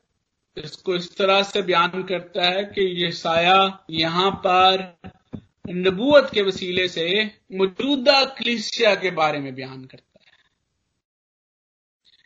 इसको 0.56 0.94
इस 0.94 1.16
तरह 1.16 1.42
से 1.42 1.62
बयान 1.62 2.02
करता 2.02 2.44
है 2.44 2.64
कि 2.64 2.82
ये 3.02 3.10
साया 3.12 3.56
यहाँ 3.90 4.30
पर 4.46 4.82
नबूत 5.68 6.30
के 6.34 6.42
वसीले 6.42 6.86
से 6.88 7.06
मौजूदा 7.52 8.24
क्लिसिया 8.38 8.94
के 8.94 9.10
बारे 9.10 9.38
में 9.40 9.54
बयान 9.54 9.84
करता 9.84 10.20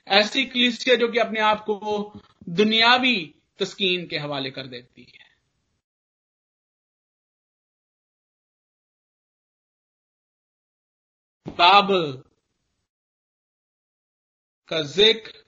है। 0.07 0.21
ऐसी 0.21 0.45
क्लिसिया 0.45 0.97
जो 0.97 1.09
कि 1.09 1.19
अपने 1.19 1.41
आप 1.41 1.65
को 1.65 2.13
दुनियावी 2.49 3.17
तस्कीन 3.59 4.07
के 4.07 4.19
हवाले 4.19 4.51
कर 4.51 4.67
देती 4.67 5.03
है। 5.03 5.25
बाबल 11.47 12.13
का 14.69 14.81
ज़िक्र 14.83 15.45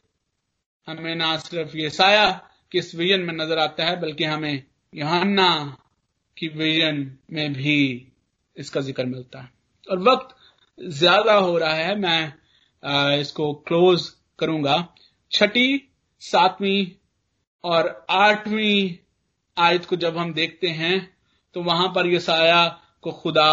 हमें 0.89 1.15
ना 1.17 1.37
सिर्फ़ 1.39 1.77
ये 1.77 1.91
साया 1.91 2.29
किस 2.73 2.95
विजन 2.95 3.21
में 3.21 3.35
नज़र 3.35 3.59
आता 3.59 3.85
है, 3.85 4.01
बल्कि 4.01 4.25
हमें 4.25 4.63
यहाना 4.93 5.77
की 6.37 6.49
विजन 6.49 7.11
में 7.33 7.53
भी 7.53 8.13
इसका 8.57 8.81
ज़िक्र 8.81 9.05
मिलता 9.07 9.41
है। 9.41 9.51
और 9.89 9.99
वक्त 10.03 10.35
ज़्यादा 10.79 11.35
हो 11.35 11.57
रहा 11.59 11.75
है, 11.75 11.95
मैं 11.97 13.19
इसको 13.21 13.53
क्लोज 13.69 14.09
करूँगा। 14.39 14.77
छठी, 15.33 15.91
सातवीं 16.23 16.87
और 17.65 18.07
आठवीं 18.11 18.97
आयत 19.57 19.85
को 19.85 19.97
जब 19.97 20.17
हम 20.19 20.33
देखते 20.35 20.69
हैं 20.71 20.99
तो 21.55 21.63
वहाँ 21.63 21.89
पर 21.89 22.07
यह 22.07 22.19
साया 22.21 22.67
को 23.03 23.13
खुदा 23.13 23.51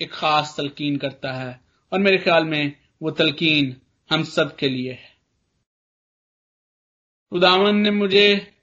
एक 0.00 0.12
खास 0.12 0.54
तलकीन 0.56 0.96
करता 0.96 1.32
है। 1.32 1.60
और 1.92 1.98
मेरे 2.00 2.18
ख्याल 2.18 2.44
में 2.44 2.72
वो 3.02 3.10
तलकीन 3.12 3.76
हम 4.10 4.22
सब 4.24 4.54
के 4.56 4.68
लिए 4.68 4.92
है। 4.92 5.10
खुदावन 7.32 7.76
ने 7.76 7.90
मुझे 7.90 8.54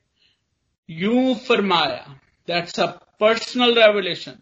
यूँ 0.90 1.36
फरमाया 1.36 2.20
दैट्स 2.48 2.80
अ 2.80 2.86
पर्सनल 3.20 3.74
रेवलेशन 3.80 4.40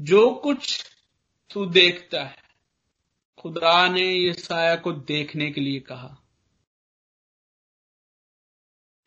जो 0.00 0.34
कुछ 0.34 0.84
तू 1.50 1.64
देखता 1.66 2.24
है 2.24 2.36
खुदा 3.38 3.88
ने 3.88 4.02
ये 4.02 4.32
साया 4.32 4.76
को 4.76 4.92
देखने 4.92 5.50
के 5.50 5.60
लिए 5.60 5.80
कहा। 5.80 6.16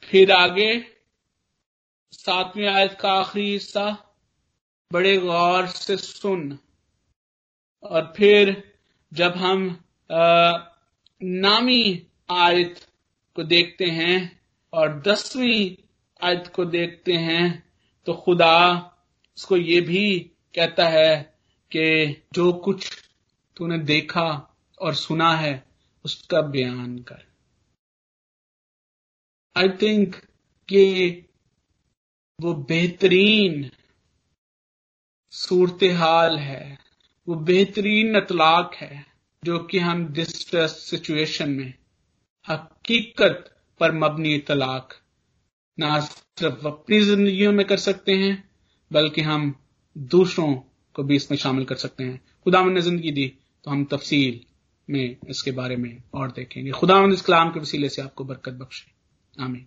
फिर 0.03 0.31
आगे 0.31 0.91
सातवीं 2.11 2.67
आयत 2.67 2.97
का 3.01 3.11
आखिरी 3.11 3.51
हिस्सा 3.51 4.15
बड़े 4.91 5.17
गौर 5.17 5.67
से 5.67 5.97
सुन। 5.97 6.59
और 7.83 8.13
फिर 8.17 8.73
जब 9.13 9.31
हम 9.31 9.83
आ, 10.11 10.51
नामी 11.23 12.07
आयत 12.31 12.87
को 13.35 13.43
देखते 13.43 13.85
हैं 13.85 14.41
और 14.73 15.01
दसवीं 15.01 15.75
आयत 16.21 16.47
को 16.47 16.65
देखते 16.65 17.13
हैं 17.13 17.73
तो 18.05 18.13
खुदा 18.13 18.57
उसको 19.37 19.57
ये 19.57 19.81
भी 19.81 20.19
कहता 20.55 20.87
है 20.87 21.35
कि 21.71 22.23
जो 22.33 22.53
कुछ 22.53 23.09
तूने 23.57 23.77
देखा 23.77 24.57
और 24.81 24.95
सुना 24.95 25.35
है, 25.35 25.67
उसका 26.05 26.41
बयान 26.41 26.97
कर। 26.99 27.25
आई 29.55 29.69
थिंक 29.69 30.15
कि 30.69 31.11
वो 32.41 32.53
बेहतरीन 32.53 33.71
सूरत 35.31 35.79
हाल 35.83 36.37
है, 36.37 36.77
वो 37.27 37.35
बेहतरीन 37.35 38.15
अतलाक 38.15 38.75
है, 38.75 39.05
जो 39.43 39.59
कि 39.59 39.79
हम 39.79 40.05
डिस्ट्रेस 40.13 40.71
सिचुएशन 40.71 41.49
में 41.49 41.73
हकीकत 42.47 43.51
पर 43.79 43.91
मबनी 43.91 44.37
तलाक 44.39 44.93
ना 45.77 45.99
सिर्फ़ 45.99 46.67
अपनी 46.67 47.01
जिंदगियों 47.01 47.51
में 47.51 47.65
कर 47.67 47.77
सकते 47.77 48.11
हैं, 48.11 48.49
बल्कि 48.91 49.21
हम 49.21 49.53
दूसरों 49.97 50.53
को 50.95 51.03
भी 51.03 51.15
इसमें 51.15 51.37
शामिल 51.37 51.65
कर 51.65 51.75
सकते 51.75 52.03
हैं। 52.03 52.21
खुदा 52.43 52.63
ने 52.63 52.81
ज़िंदगी 52.81 53.11
दी 53.11 53.27
तो 53.65 53.71
हम 53.71 53.85
तफसील 53.85 54.39
में 54.89 55.17
इसके 55.29 55.51
बारे 55.51 55.75
में 55.75 56.03
और 56.13 56.31
देखेंगे। 56.31 56.71
खुदा 56.71 57.03
इस 57.03 57.21
कलाम 57.21 57.49
के 57.49 57.59
वसीले 57.59 57.89
से 57.89 58.01
आपको 58.01 58.23
बरकत 58.23 58.53
बख्शे। 58.53 59.43
आमीन। 59.43 59.65